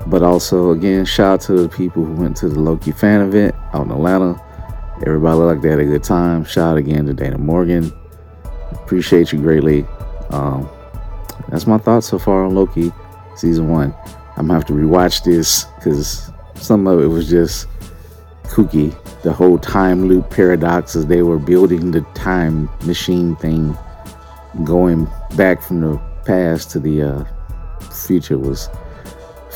But 0.07 0.21
also, 0.21 0.71
again, 0.71 1.05
shout 1.05 1.33
out 1.33 1.41
to 1.41 1.53
the 1.53 1.69
people 1.69 2.05
who 2.05 2.13
went 2.13 2.37
to 2.37 2.49
the 2.49 2.59
Loki 2.59 2.91
fan 2.91 3.21
event 3.21 3.55
out 3.73 3.85
in 3.85 3.91
Atlanta. 3.91 4.41
Everybody 5.05 5.37
looked 5.37 5.55
like 5.55 5.61
they 5.63 5.69
had 5.71 5.79
a 5.79 5.85
good 5.85 6.03
time. 6.03 6.45
Shout 6.45 6.73
out 6.73 6.77
again 6.77 7.05
to 7.07 7.13
Dana 7.13 7.37
Morgan. 7.37 7.91
Appreciate 8.71 9.33
you 9.33 9.39
greatly. 9.39 9.85
Um, 10.29 10.69
that's 11.49 11.67
my 11.67 11.77
thoughts 11.77 12.07
so 12.07 12.19
far 12.19 12.45
on 12.45 12.55
Loki 12.55 12.91
season 13.35 13.69
one. 13.69 13.93
I'm 14.37 14.47
gonna 14.47 14.53
have 14.53 14.65
to 14.65 14.73
rewatch 14.73 15.23
this 15.23 15.65
because 15.77 16.31
some 16.55 16.87
of 16.87 17.01
it 17.01 17.07
was 17.07 17.29
just 17.29 17.67
kooky. 18.43 18.95
The 19.23 19.33
whole 19.33 19.57
time 19.57 20.07
loop 20.07 20.29
paradox 20.29 20.95
as 20.95 21.07
they 21.07 21.23
were 21.23 21.39
building 21.39 21.91
the 21.91 22.01
time 22.13 22.69
machine 22.83 23.35
thing, 23.37 23.77
going 24.63 25.07
back 25.35 25.61
from 25.61 25.81
the 25.81 26.01
past 26.25 26.71
to 26.71 26.79
the 26.79 27.01
uh, 27.01 27.25
future 27.91 28.37
was 28.37 28.69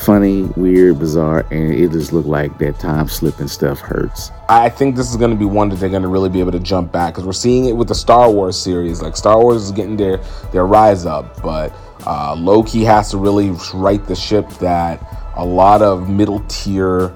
funny, 0.00 0.44
weird, 0.56 0.98
bizarre, 0.98 1.46
and 1.50 1.74
it 1.74 1.90
just 1.92 2.12
looked 2.12 2.28
like 2.28 2.58
that 2.58 2.78
time 2.78 3.06
slipping 3.06 3.48
stuff 3.48 3.80
hurts. 3.80 4.30
I 4.48 4.70
think 4.70 4.96
this 4.96 5.10
is 5.10 5.16
going 5.16 5.30
to 5.30 5.36
be 5.36 5.44
one 5.44 5.68
that 5.68 5.76
they're 5.76 5.90
going 5.90 6.02
to 6.02 6.08
really 6.08 6.30
be 6.30 6.40
able 6.40 6.52
to 6.52 6.60
jump 6.60 6.90
back 6.90 7.14
because 7.14 7.26
we're 7.26 7.32
seeing 7.32 7.66
it 7.66 7.76
with 7.76 7.88
the 7.88 7.94
Star 7.94 8.30
Wars 8.30 8.58
series. 8.58 9.02
Like 9.02 9.16
Star 9.16 9.40
Wars 9.40 9.62
is 9.62 9.72
getting 9.72 9.96
their 9.96 10.18
their 10.52 10.66
rise 10.66 11.04
up, 11.04 11.42
but 11.42 11.74
uh, 12.06 12.34
Loki 12.34 12.82
has 12.84 13.10
to 13.10 13.18
really 13.18 13.50
right 13.74 14.04
the 14.06 14.16
ship 14.16 14.48
that 14.60 15.04
a 15.36 15.44
lot 15.44 15.82
of 15.82 16.08
middle 16.08 16.40
tier, 16.48 17.14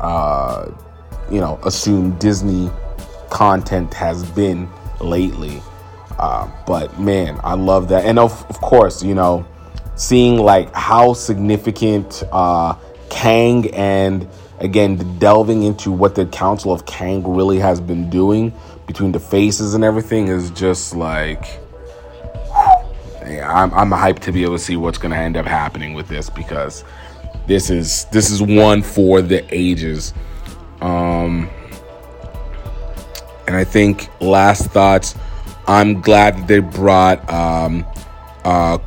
uh, 0.00 0.70
you 1.30 1.40
know, 1.40 1.58
assume 1.64 2.18
Disney 2.18 2.70
content 3.30 3.92
has 3.92 4.28
been 4.30 4.68
lately. 5.00 5.60
Uh, 6.18 6.50
but 6.66 6.98
man, 6.98 7.40
I 7.42 7.54
love 7.54 7.88
that, 7.88 8.04
and 8.04 8.18
of, 8.18 8.32
of 8.48 8.60
course, 8.60 9.02
you 9.02 9.14
know 9.14 9.46
seeing 9.96 10.38
like 10.38 10.72
how 10.74 11.12
significant 11.12 12.22
uh, 12.32 12.74
Kang 13.10 13.72
and 13.74 14.28
again 14.58 15.18
delving 15.18 15.62
into 15.62 15.92
what 15.92 16.14
the 16.14 16.26
Council 16.26 16.72
of 16.72 16.86
Kang 16.86 17.22
really 17.26 17.58
has 17.58 17.80
been 17.80 18.10
doing 18.10 18.52
between 18.86 19.12
the 19.12 19.20
faces 19.20 19.74
and 19.74 19.84
everything 19.84 20.28
is 20.28 20.50
just 20.50 20.94
like 20.94 21.60
I'm, 23.24 23.72
I'm 23.72 23.90
hyped 23.90 24.20
to 24.20 24.32
be 24.32 24.42
able 24.42 24.56
to 24.56 24.62
see 24.62 24.76
what's 24.76 24.98
going 24.98 25.12
to 25.12 25.16
end 25.16 25.36
up 25.36 25.46
happening 25.46 25.94
with 25.94 26.08
this 26.08 26.28
because 26.28 26.84
this 27.46 27.70
is 27.70 28.04
this 28.06 28.30
is 28.30 28.42
one 28.42 28.82
for 28.82 29.22
the 29.22 29.44
ages. 29.54 30.12
Um 30.80 31.50
and 33.46 33.54
i 33.54 33.62
think 33.62 34.08
last 34.22 34.70
thoughts 34.70 35.14
i'm 35.66 36.00
glad 36.00 36.36
that 36.36 36.48
they 36.48 36.58
brought 36.58 37.28
um 37.30 37.84
uh 38.44 38.78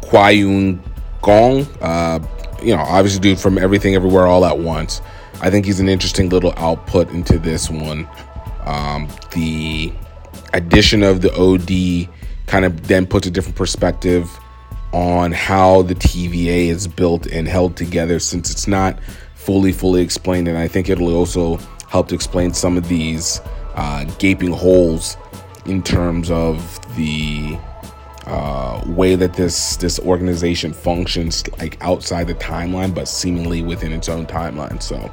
Quan, 1.28 1.68
uh, 1.82 2.20
you 2.62 2.74
know, 2.74 2.82
obviously, 2.82 3.20
dude 3.20 3.38
from 3.38 3.58
Everything 3.58 3.96
Everywhere 3.96 4.28
All 4.28 4.46
at 4.46 4.60
Once. 4.60 5.02
I 5.42 5.50
think 5.50 5.66
he's 5.66 5.82
an 5.82 5.90
interesting 5.90 6.30
little 6.30 6.54
output 6.56 7.10
into 7.12 7.38
this 7.38 7.70
one. 7.70 8.08
Um, 8.64 9.10
the 9.32 9.92
addition 10.54 11.04
of 11.04 11.22
the 11.22 11.34
OB 11.34 12.10
kind 12.48 12.64
of 12.64 12.88
then 12.88 13.06
puts 13.06 13.28
a 13.28 13.32
different 13.32 13.58
perspective 13.58 14.30
on 14.94 15.34
how 15.34 15.82
the 15.82 15.96
TVA 15.96 16.68
is 16.68 16.88
built 16.88 17.28
and 17.28 17.46
held 17.46 17.76
together 17.76 18.20
since 18.20 18.50
it's 18.50 18.68
not 18.68 18.98
fully, 19.36 19.74
fully 19.74 20.02
explained. 20.02 20.48
And 20.48 20.58
I 20.58 20.70
think 20.70 20.90
it'll 20.90 21.14
also 21.14 21.58
help 21.90 22.08
to 22.08 22.16
explain 22.16 22.54
some 22.54 22.78
of 22.78 22.88
these 22.88 23.42
uh, 23.76 24.06
gaping 24.18 24.54
holes 24.54 25.18
in 25.68 25.84
terms 25.84 26.32
of 26.32 26.80
the 26.96 27.58
uh, 28.26 28.82
way 28.88 29.16
that 29.16 29.34
this 29.34 29.78
this 29.78 30.00
organization 30.00 30.74
functions 30.74 31.48
like 31.60 31.78
outside 31.82 32.28
the 32.28 32.36
timeline 32.36 32.94
but 32.94 33.08
seemingly 33.08 33.62
within 33.62 33.94
its 33.94 34.10
own 34.10 34.26
timeline 34.26 34.82
so 34.82 35.12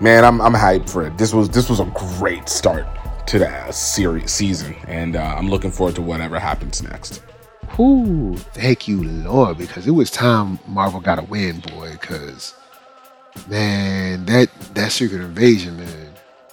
man 0.00 0.24
i'm, 0.24 0.40
I'm 0.40 0.54
hyped 0.54 0.88
for 0.88 1.06
it 1.06 1.18
this 1.18 1.34
was 1.34 1.50
this 1.50 1.68
was 1.68 1.80
a 1.80 1.84
great 2.18 2.48
start 2.48 2.86
to 3.26 3.38
the 3.38 3.72
series 3.72 4.30
season 4.30 4.74
and 4.86 5.16
uh, 5.16 5.34
i'm 5.36 5.50
looking 5.50 5.70
forward 5.70 5.96
to 5.96 6.02
whatever 6.02 6.38
happens 6.38 6.82
next 6.82 7.22
Whoo, 7.76 8.36
thank 8.36 8.88
you, 8.88 9.02
Lord, 9.04 9.58
because 9.58 9.86
it 9.86 9.90
was 9.90 10.10
time 10.10 10.58
Marvel 10.66 11.00
got 11.00 11.18
a 11.18 11.22
win, 11.22 11.60
boy. 11.60 11.92
Because 11.92 12.54
man, 13.48 14.24
that 14.24 14.50
that 14.74 14.92
Secret 14.92 15.20
Invasion, 15.20 15.76
man, 15.76 16.12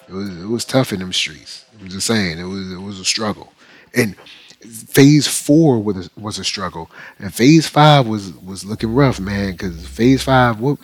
it 0.10 0.14
was 0.14 0.30
it 0.42 0.48
was 0.48 0.66
tough 0.66 0.92
in 0.92 1.00
them 1.00 1.14
streets. 1.14 1.64
I'm 1.84 1.90
just 1.90 2.08
saying, 2.08 2.40
it 2.40 2.46
was 2.46 2.72
it 2.72 2.82
was 2.82 3.00
a 3.02 3.06
struggle, 3.06 3.52
and 3.94 4.16
phase 4.62 5.28
four 5.28 5.84
was 5.84 6.08
a, 6.08 6.20
was 6.20 6.40
a 6.40 6.44
struggle, 6.46 6.90
and 7.20 7.34
phase 7.34 7.68
five 7.68 8.08
was 8.08 8.32
was 8.36 8.64
looking 8.64 8.96
rough, 8.96 9.20
man. 9.20 9.52
Because 9.52 9.86
phase 9.86 10.24
five, 10.24 10.62
what 10.62 10.80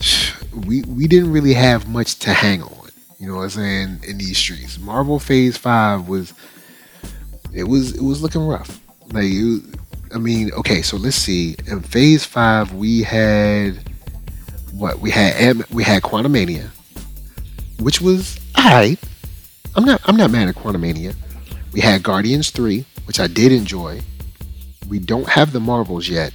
we 0.66 0.82
we 0.82 1.08
didn't 1.08 1.32
really 1.32 1.54
have 1.54 1.88
much 1.88 2.20
to 2.20 2.32
hang 2.32 2.62
on. 2.62 2.88
You 3.18 3.26
know 3.26 3.36
what 3.38 3.42
I'm 3.42 3.50
saying? 3.50 4.00
In 4.06 4.18
these 4.18 4.38
streets, 4.38 4.78
Marvel 4.78 5.18
Phase 5.18 5.56
Five 5.56 6.08
was 6.08 6.32
it 7.52 7.64
was 7.64 7.96
it 7.96 8.02
was 8.02 8.22
looking 8.22 8.46
rough. 8.46 8.80
Like 9.12 9.24
you, 9.24 9.62
I 10.14 10.18
mean, 10.18 10.52
okay, 10.52 10.82
so 10.82 10.96
let's 10.96 11.16
see. 11.16 11.56
In 11.66 11.80
Phase 11.80 12.24
Five, 12.24 12.72
we 12.72 13.02
had 13.02 13.78
what 14.70 15.00
we 15.00 15.10
had. 15.10 15.68
We 15.70 15.82
had 15.82 16.02
Quantumania, 16.02 16.68
which 17.80 18.00
was 18.00 18.38
alright. 18.56 19.00
I'm 19.76 19.84
not 19.84 20.00
I'm 20.04 20.16
not 20.16 20.30
mad 20.30 20.48
at 20.48 20.54
Quantumania. 20.54 21.14
We 21.72 21.80
had 21.80 22.02
Guardians 22.02 22.50
3, 22.50 22.84
which 23.06 23.18
I 23.18 23.26
did 23.26 23.50
enjoy. 23.50 24.00
We 24.88 24.98
don't 24.98 25.28
have 25.28 25.52
the 25.52 25.60
Marvels 25.60 26.08
yet. 26.08 26.32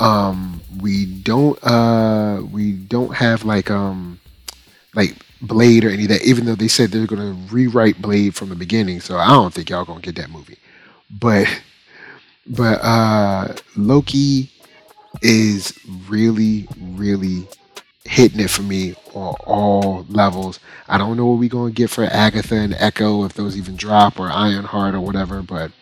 Um, 0.00 0.60
we 0.80 1.06
don't 1.06 1.58
uh 1.62 2.42
we 2.50 2.72
don't 2.72 3.14
have 3.14 3.44
like 3.44 3.70
um 3.70 4.20
like 4.94 5.14
Blade 5.42 5.84
or 5.84 5.90
any 5.90 6.04
of 6.04 6.08
that, 6.08 6.22
even 6.22 6.46
though 6.46 6.54
they 6.54 6.68
said 6.68 6.90
they're 6.90 7.06
gonna 7.06 7.36
rewrite 7.50 8.00
Blade 8.00 8.34
from 8.34 8.48
the 8.48 8.54
beginning, 8.54 9.00
so 9.00 9.18
I 9.18 9.28
don't 9.28 9.52
think 9.52 9.70
y'all 9.70 9.84
gonna 9.84 10.00
get 10.00 10.16
that 10.16 10.30
movie. 10.30 10.58
But 11.10 11.46
but 12.46 12.80
uh 12.82 13.54
Loki 13.76 14.50
is 15.22 15.78
really, 16.08 16.68
really 16.78 17.46
hitting 18.06 18.40
it 18.40 18.50
for 18.50 18.62
me 18.62 18.94
on 19.14 19.34
all 19.44 20.06
levels. 20.08 20.60
I 20.88 20.98
don't 20.98 21.16
know 21.16 21.26
what 21.26 21.38
we're 21.38 21.48
going 21.48 21.72
to 21.72 21.76
get 21.76 21.90
for 21.90 22.04
Agatha 22.04 22.54
and 22.54 22.74
Echo, 22.74 23.24
if 23.24 23.34
those 23.34 23.56
even 23.56 23.76
drop, 23.76 24.18
or 24.18 24.30
Ironheart 24.30 24.94
or 24.94 25.00
whatever, 25.00 25.42
but 25.42 25.72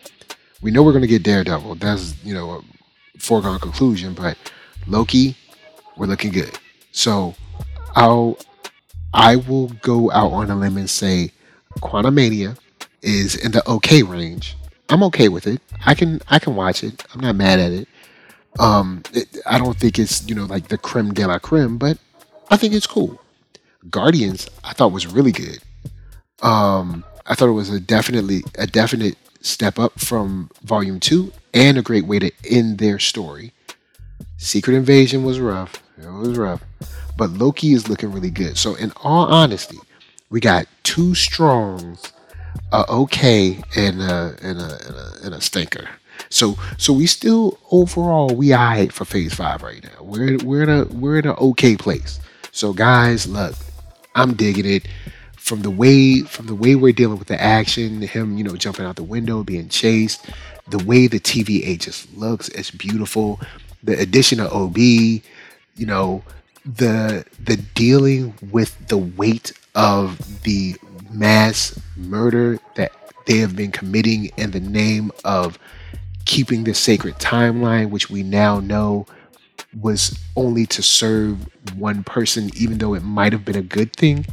we 0.61 0.71
know 0.71 0.83
we're 0.83 0.91
going 0.91 1.01
to 1.01 1.07
get 1.07 1.23
Daredevil. 1.23 1.75
That's, 1.75 2.15
you 2.23 2.33
know, 2.33 2.51
a 2.51 3.19
foregone 3.19 3.59
conclusion, 3.59 4.13
but 4.13 4.37
Loki, 4.87 5.35
we're 5.97 6.07
looking 6.07 6.31
good. 6.31 6.57
So 6.91 7.35
I'll, 7.95 8.37
I 9.13 9.35
will 9.35 9.67
go 9.81 10.11
out 10.11 10.31
on 10.31 10.49
a 10.49 10.55
limb 10.55 10.77
and 10.77 10.89
say 10.89 11.31
Quantumania 11.79 12.57
is 13.01 13.35
in 13.35 13.51
the 13.51 13.67
okay 13.69 14.03
range. 14.03 14.55
I'm 14.89 15.03
okay 15.03 15.29
with 15.29 15.47
it. 15.47 15.61
I 15.85 15.95
can 15.95 16.21
I 16.29 16.39
can 16.39 16.55
watch 16.55 16.83
it. 16.83 17.03
I'm 17.13 17.21
not 17.21 17.35
mad 17.35 17.59
at 17.59 17.71
it. 17.71 17.87
Um, 18.59 19.03
it, 19.13 19.37
I 19.45 19.57
don't 19.57 19.77
think 19.77 19.99
it's 19.99 20.27
you 20.27 20.35
know 20.35 20.45
like 20.45 20.67
the 20.67 20.77
creme 20.77 21.13
de 21.13 21.25
la 21.27 21.39
creme, 21.39 21.77
but 21.77 21.97
I 22.49 22.57
think 22.57 22.73
it's 22.73 22.87
cool. 22.87 23.19
Guardians, 23.89 24.47
I 24.63 24.73
thought 24.73 24.91
was 24.91 25.07
really 25.07 25.31
good. 25.31 25.59
Um, 26.41 27.03
I 27.25 27.35
thought 27.35 27.49
it 27.49 27.53
was 27.53 27.69
a 27.69 27.79
definitely 27.79 28.43
a 28.57 28.67
definite 28.67 29.17
step 29.41 29.79
up 29.79 29.99
from 29.99 30.49
Volume 30.63 30.99
Two, 30.99 31.31
and 31.53 31.77
a 31.77 31.81
great 31.81 32.05
way 32.05 32.19
to 32.19 32.31
end 32.49 32.77
their 32.77 32.99
story. 32.99 33.51
Secret 34.37 34.75
Invasion 34.75 35.23
was 35.23 35.39
rough. 35.39 35.81
It 35.97 36.11
was 36.11 36.37
rough, 36.37 36.63
but 37.17 37.31
Loki 37.31 37.73
is 37.73 37.89
looking 37.89 38.11
really 38.11 38.29
good. 38.29 38.57
So, 38.57 38.75
in 38.75 38.91
all 39.03 39.25
honesty, 39.27 39.77
we 40.29 40.39
got 40.39 40.67
two 40.83 41.15
strongs, 41.15 42.11
a 42.71 42.85
okay, 42.89 43.63
and 43.75 44.01
a 44.01 44.35
and 44.41 44.59
a, 44.59 44.79
and 44.87 44.95
a, 44.95 45.11
and 45.23 45.33
a 45.33 45.41
stinker. 45.41 45.87
So 46.29 46.57
so 46.77 46.93
we 46.93 47.07
still 47.07 47.59
overall 47.71 48.29
we 48.35 48.53
eye 48.53 48.87
for 48.87 49.05
phase 49.05 49.33
five 49.33 49.63
right 49.63 49.83
now. 49.83 50.03
We're 50.03 50.37
we're 50.43 50.63
in 50.63 50.69
a 50.69 50.85
we're 50.85 51.19
in 51.19 51.27
an 51.27 51.35
okay 51.37 51.75
place. 51.75 52.19
So 52.55 52.71
guys, 52.71 53.27
look, 53.27 53.53
I'm 54.15 54.33
digging 54.33 54.65
it. 54.65 54.87
From 55.35 55.61
the 55.61 55.69
way 55.69 56.21
from 56.21 56.47
the 56.47 56.55
way 56.55 56.73
we're 56.75 56.93
dealing 56.93 57.19
with 57.19 57.27
the 57.27 57.39
action, 57.39 58.01
him, 58.01 58.37
you 58.37 58.45
know, 58.45 58.55
jumping 58.55 58.85
out 58.85 58.95
the 58.95 59.03
window, 59.03 59.43
being 59.43 59.67
chased, 59.67 60.25
the 60.69 60.81
way 60.85 61.07
the 61.07 61.19
TVA 61.19 61.77
just 61.77 62.15
looks, 62.15 62.47
it's 62.47 62.71
beautiful. 62.71 63.41
The 63.83 63.99
addition 63.99 64.39
of 64.39 64.53
OB, 64.53 64.77
you 64.77 65.21
know, 65.79 66.23
the 66.65 67.25
the 67.43 67.57
dealing 67.57 68.33
with 68.51 68.87
the 68.87 68.99
weight 68.99 69.51
of 69.75 70.43
the 70.43 70.77
mass 71.11 71.77
murder 71.97 72.57
that 72.75 72.93
they 73.25 73.39
have 73.39 73.57
been 73.57 73.71
committing 73.73 74.31
in 74.37 74.51
the 74.51 74.61
name 74.61 75.11
of 75.25 75.59
keeping 76.23 76.63
the 76.63 76.73
sacred 76.73 77.15
timeline, 77.15 77.89
which 77.89 78.09
we 78.09 78.23
now 78.23 78.61
know 78.61 79.05
was 79.79 80.17
only 80.35 80.65
to 80.67 80.81
serve 80.81 81.47
one 81.77 82.03
person, 82.03 82.49
even 82.55 82.77
though 82.77 82.93
it 82.93 83.03
might 83.03 83.33
have 83.33 83.45
been 83.45 83.57
a 83.57 83.61
good 83.61 83.93
thing. 83.93 84.25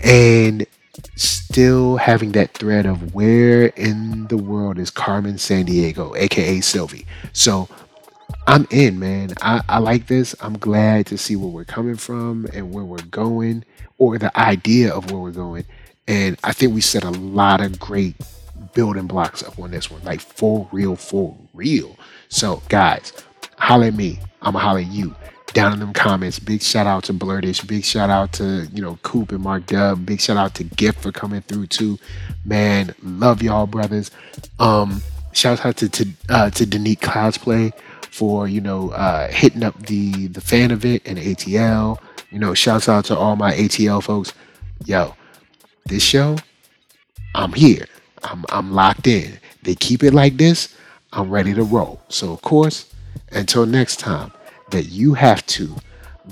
And 0.00 0.66
still 1.14 1.96
having 1.96 2.32
that 2.32 2.52
thread 2.54 2.86
of 2.86 3.14
where 3.14 3.66
in 3.66 4.26
the 4.28 4.36
world 4.36 4.78
is 4.78 4.90
Carmen 4.90 5.34
Sandiego, 5.34 6.16
aka 6.16 6.60
Sylvie. 6.60 7.06
So 7.32 7.68
I'm 8.46 8.66
in, 8.70 8.98
man. 8.98 9.32
I, 9.40 9.62
I 9.68 9.78
like 9.78 10.06
this. 10.06 10.34
I'm 10.40 10.58
glad 10.58 11.06
to 11.06 11.18
see 11.18 11.36
where 11.36 11.48
we're 11.48 11.64
coming 11.64 11.96
from 11.96 12.46
and 12.52 12.72
where 12.72 12.84
we're 12.84 12.98
going, 12.98 13.64
or 13.98 14.18
the 14.18 14.36
idea 14.38 14.92
of 14.92 15.10
where 15.10 15.20
we're 15.20 15.30
going. 15.30 15.64
And 16.06 16.38
I 16.44 16.52
think 16.52 16.74
we 16.74 16.80
set 16.80 17.04
a 17.04 17.10
lot 17.10 17.60
of 17.60 17.78
great 17.78 18.14
building 18.74 19.06
blocks 19.06 19.42
up 19.42 19.58
on 19.58 19.70
this 19.70 19.90
one, 19.90 20.02
like 20.04 20.20
for 20.20 20.68
real, 20.70 20.96
for 20.96 21.36
real. 21.54 21.96
So, 22.28 22.62
guys, 22.68 23.12
holler 23.58 23.86
at 23.86 23.94
me. 23.94 24.18
I'ma 24.42 24.58
holler 24.58 24.80
at 24.80 24.86
you. 24.86 25.14
Down 25.52 25.72
in 25.72 25.80
them 25.80 25.92
comments. 25.92 26.38
Big 26.38 26.62
shout 26.62 26.86
out 26.86 27.04
to 27.04 27.14
Blerdish. 27.14 27.66
Big 27.66 27.84
shout 27.84 28.10
out 28.10 28.32
to, 28.34 28.68
you 28.72 28.82
know, 28.82 28.98
Coop 29.02 29.32
and 29.32 29.40
Mark 29.40 29.66
Dub. 29.66 30.04
Big 30.04 30.20
shout 30.20 30.36
out 30.36 30.54
to 30.56 30.64
Gift 30.64 31.00
for 31.00 31.12
coming 31.12 31.40
through 31.42 31.68
too. 31.68 31.98
Man, 32.44 32.94
love 33.02 33.42
y'all 33.42 33.66
brothers. 33.66 34.10
Um, 34.58 35.02
shout 35.32 35.64
out 35.64 35.76
to 35.78 35.88
to 35.88 36.08
uh 36.28 36.50
to 36.50 36.64
Danique 36.64 37.00
Cosplay 37.00 37.72
for 38.16 38.48
you 38.48 38.60
know 38.60 38.90
uh, 38.90 39.28
hitting 39.28 39.62
up 39.62 39.78
the 39.86 40.28
the 40.28 40.40
fan 40.40 40.70
event 40.70 41.02
and 41.04 41.18
ATL. 41.18 41.98
You 42.30 42.38
know, 42.38 42.54
shouts 42.54 42.88
out 42.88 43.04
to 43.06 43.16
all 43.16 43.36
my 43.36 43.52
ATL 43.52 44.02
folks. 44.02 44.32
Yo, 44.84 45.14
this 45.84 46.02
show, 46.02 46.36
I'm 47.34 47.52
here. 47.52 47.86
I'm 48.24 48.44
I'm 48.48 48.72
locked 48.72 49.06
in. 49.06 49.38
They 49.62 49.74
keep 49.74 50.02
it 50.02 50.14
like 50.14 50.36
this. 50.36 50.74
I'm 51.12 51.30
ready 51.30 51.54
to 51.54 51.62
roll. 51.62 52.00
So 52.08 52.32
of 52.32 52.42
course, 52.42 52.92
until 53.32 53.66
next 53.66 54.00
time, 54.00 54.32
that 54.70 54.86
you 54.86 55.14
have 55.14 55.44
to 55.46 55.76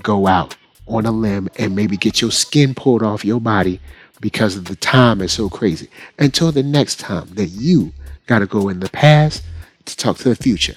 go 0.03 0.27
out 0.27 0.57
on 0.87 1.07
a 1.07 1.13
limb 1.13 1.49
and 1.59 1.75
maybe 1.75 1.97
get 1.97 2.21
your 2.21 2.31
skin 2.31 2.75
pulled 2.75 3.03
off 3.03 3.25
your 3.25 3.41
body 3.41 3.81
because 4.21 4.63
the 4.63 4.77
time 4.77 5.21
is 5.21 5.33
so 5.33 5.49
crazy. 5.49 5.89
Until 6.19 6.53
the 6.53 6.63
next 6.63 6.99
time 7.01 7.29
that 7.35 7.47
you 7.47 7.93
got 8.27 8.41
to 8.41 8.47
go 8.47 8.69
in 8.69 8.81
the 8.81 8.89
past 8.89 9.43
to 9.85 9.97
talk 9.97 10.19
to 10.19 10.29
the 10.29 10.37
future. 10.37 10.77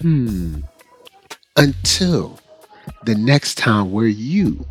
Hmm. 0.00 0.60
Until 1.56 2.38
the 3.04 3.14
next 3.14 3.56
time 3.56 3.92
where 3.92 4.06
you 4.06 4.66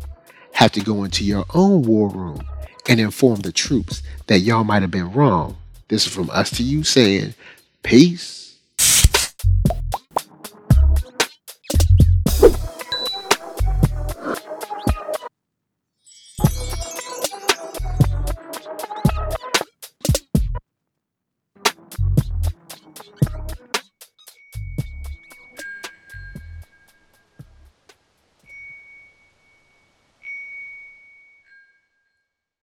have 0.52 0.72
to 0.72 0.80
go 0.80 1.04
into 1.04 1.24
your 1.24 1.44
own 1.54 1.82
war 1.82 2.08
room 2.08 2.40
and 2.88 3.00
inform 3.00 3.40
the 3.40 3.52
troops 3.52 4.02
that 4.26 4.40
y'all 4.40 4.64
might 4.64 4.82
have 4.82 4.90
been 4.90 5.12
wrong. 5.12 5.56
This 5.88 6.06
is 6.06 6.12
from 6.12 6.30
us 6.30 6.50
to 6.50 6.62
you 6.62 6.84
saying, 6.84 7.34
peace. 7.82 8.43